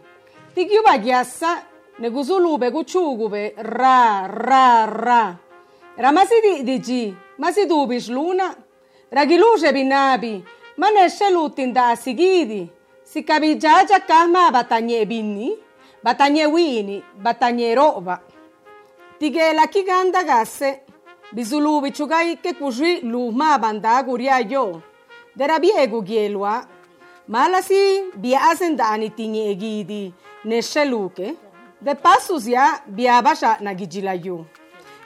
Ti 0.54 0.66
chiupa 0.66 1.00
chiassa, 1.00 1.66
ne 1.96 2.12
cusulupe, 2.12 2.72
cuciucupe, 2.72 3.54
ra, 3.56 4.26
ra, 4.28 4.84
ra. 4.84 5.38
Ramasi 5.96 6.62
di 6.64 6.80
gi, 6.82 7.16
ma 7.38 7.52
si 7.52 7.66
tu 7.66 7.88
pisluna, 7.88 8.54
rachiluce 9.08 9.72
pinapi, 9.72 10.44
ma 10.76 10.90
ne 10.90 11.08
scelutti 11.08 11.62
in 11.62 11.72
da 11.72 11.96
sichiti, 11.96 12.70
si 13.02 13.24
capigiagia 13.24 14.04
calma 14.04 14.52
batagne 14.52 15.06
pinni, 15.06 15.58
batagne 16.02 16.44
wini, 16.44 17.02
batagne 17.16 17.74
roba. 17.74 18.22
Ti 19.18 19.30
che 19.30 19.54
la 19.54 19.68
chi 19.68 19.84
canta 19.84 20.26
casse, 20.26 20.84
bisulupi 21.30 21.94
ciucai 21.94 22.42
che 22.42 22.58
cuci 22.58 23.08
l'uma 23.08 23.58
banda 23.58 24.04
curia 24.04 24.40
io, 24.40 24.84
dera 25.32 25.60
piego 25.60 26.02
chielua, 26.02 26.68
ma 27.26 27.48
la 27.48 27.62
si 27.62 28.10
biasen 28.16 28.76
dani 28.76 29.14
tigne 29.14 29.56
chiti, 29.56 30.14
nesheluke. 30.46 31.36
De 31.82 31.96
pasus 31.96 32.48
ya 32.48 32.82
biabasha 32.88 33.58
nagijila 33.62 34.14
yo. 34.14 34.46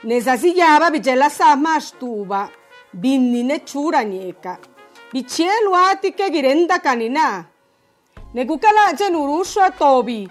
Nezasi 0.03 0.57
yaba 0.57 0.91
bijela 0.91 1.29
sama 1.29 1.81
stuba, 1.81 2.49
binni 2.93 3.43
ne 3.43 3.59
chura 3.59 4.03
nyeka. 4.03 4.57
Bichielwa 5.13 5.95
tike 6.01 6.29
girenda 6.29 6.79
kanina. 6.79 7.45
Negukala 8.33 8.93
jenurushwa 8.93 9.71
tobi, 9.71 10.27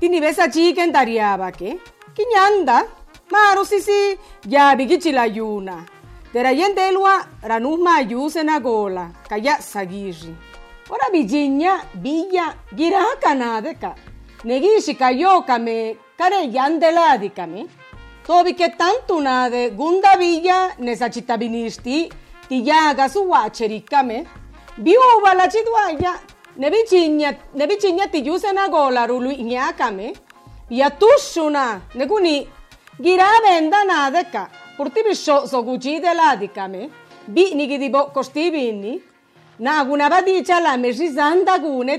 tinibesa 0.00 0.48
chiken 0.48 0.92
dariaba 0.92 1.52
ke. 1.52 1.78
Kinyanda, 2.14 2.84
Maro 3.30 3.64
sisi 3.64 4.18
yabi 4.48 4.86
gichila 4.86 5.26
yuna. 5.26 5.84
Dera 6.32 6.50
yendelwa 6.50 7.26
ranuma 7.42 8.00
yuse 8.00 8.42
na 8.42 8.60
gola, 8.60 9.10
kaya 9.28 9.62
sagiri. 9.62 10.34
Ora 10.90 11.10
bijinya 11.12 11.80
biya 11.94 12.54
gira 12.74 13.16
kanadeka. 13.20 13.94
negishi 14.44 14.94
kayokame 14.94 15.96
kare 16.18 16.46
yandela 16.52 17.10
adikame. 17.10 17.66
Tobi 18.26 18.54
ke 18.54 18.68
tantu 18.78 19.20
nade 19.20 19.70
gunda 19.76 20.16
villa 20.18 20.70
nesachita 20.78 21.36
binisti, 21.36 22.10
tiyaga 22.48 23.08
su 23.08 23.28
wacherikame. 23.30 24.26
Biu 24.78 25.00
bala 25.22 25.48
chidwaya, 25.48 26.18
nebichinya, 26.56 27.34
nebichinya 27.54 28.68
gola 28.70 29.06
rulu 29.06 29.30
inyakame. 29.30 30.14
Neguni, 31.94 32.48
gira 33.00 33.26
benda 33.42 33.84
nadeka, 33.84 34.48
purti 34.76 35.02
bisho 35.02 35.46
so 35.46 35.62
gujidela 35.62 36.30
adikame. 36.32 36.90
Bi 37.28 37.54
nigi 37.54 37.78
dibo 37.78 38.10
kostibi 38.12 38.68
inni. 38.68 39.00
Naguna 39.58 40.10
badicha 40.10 40.60
la 40.60 40.76
mesi 40.76 41.10
zandagune 41.10 41.98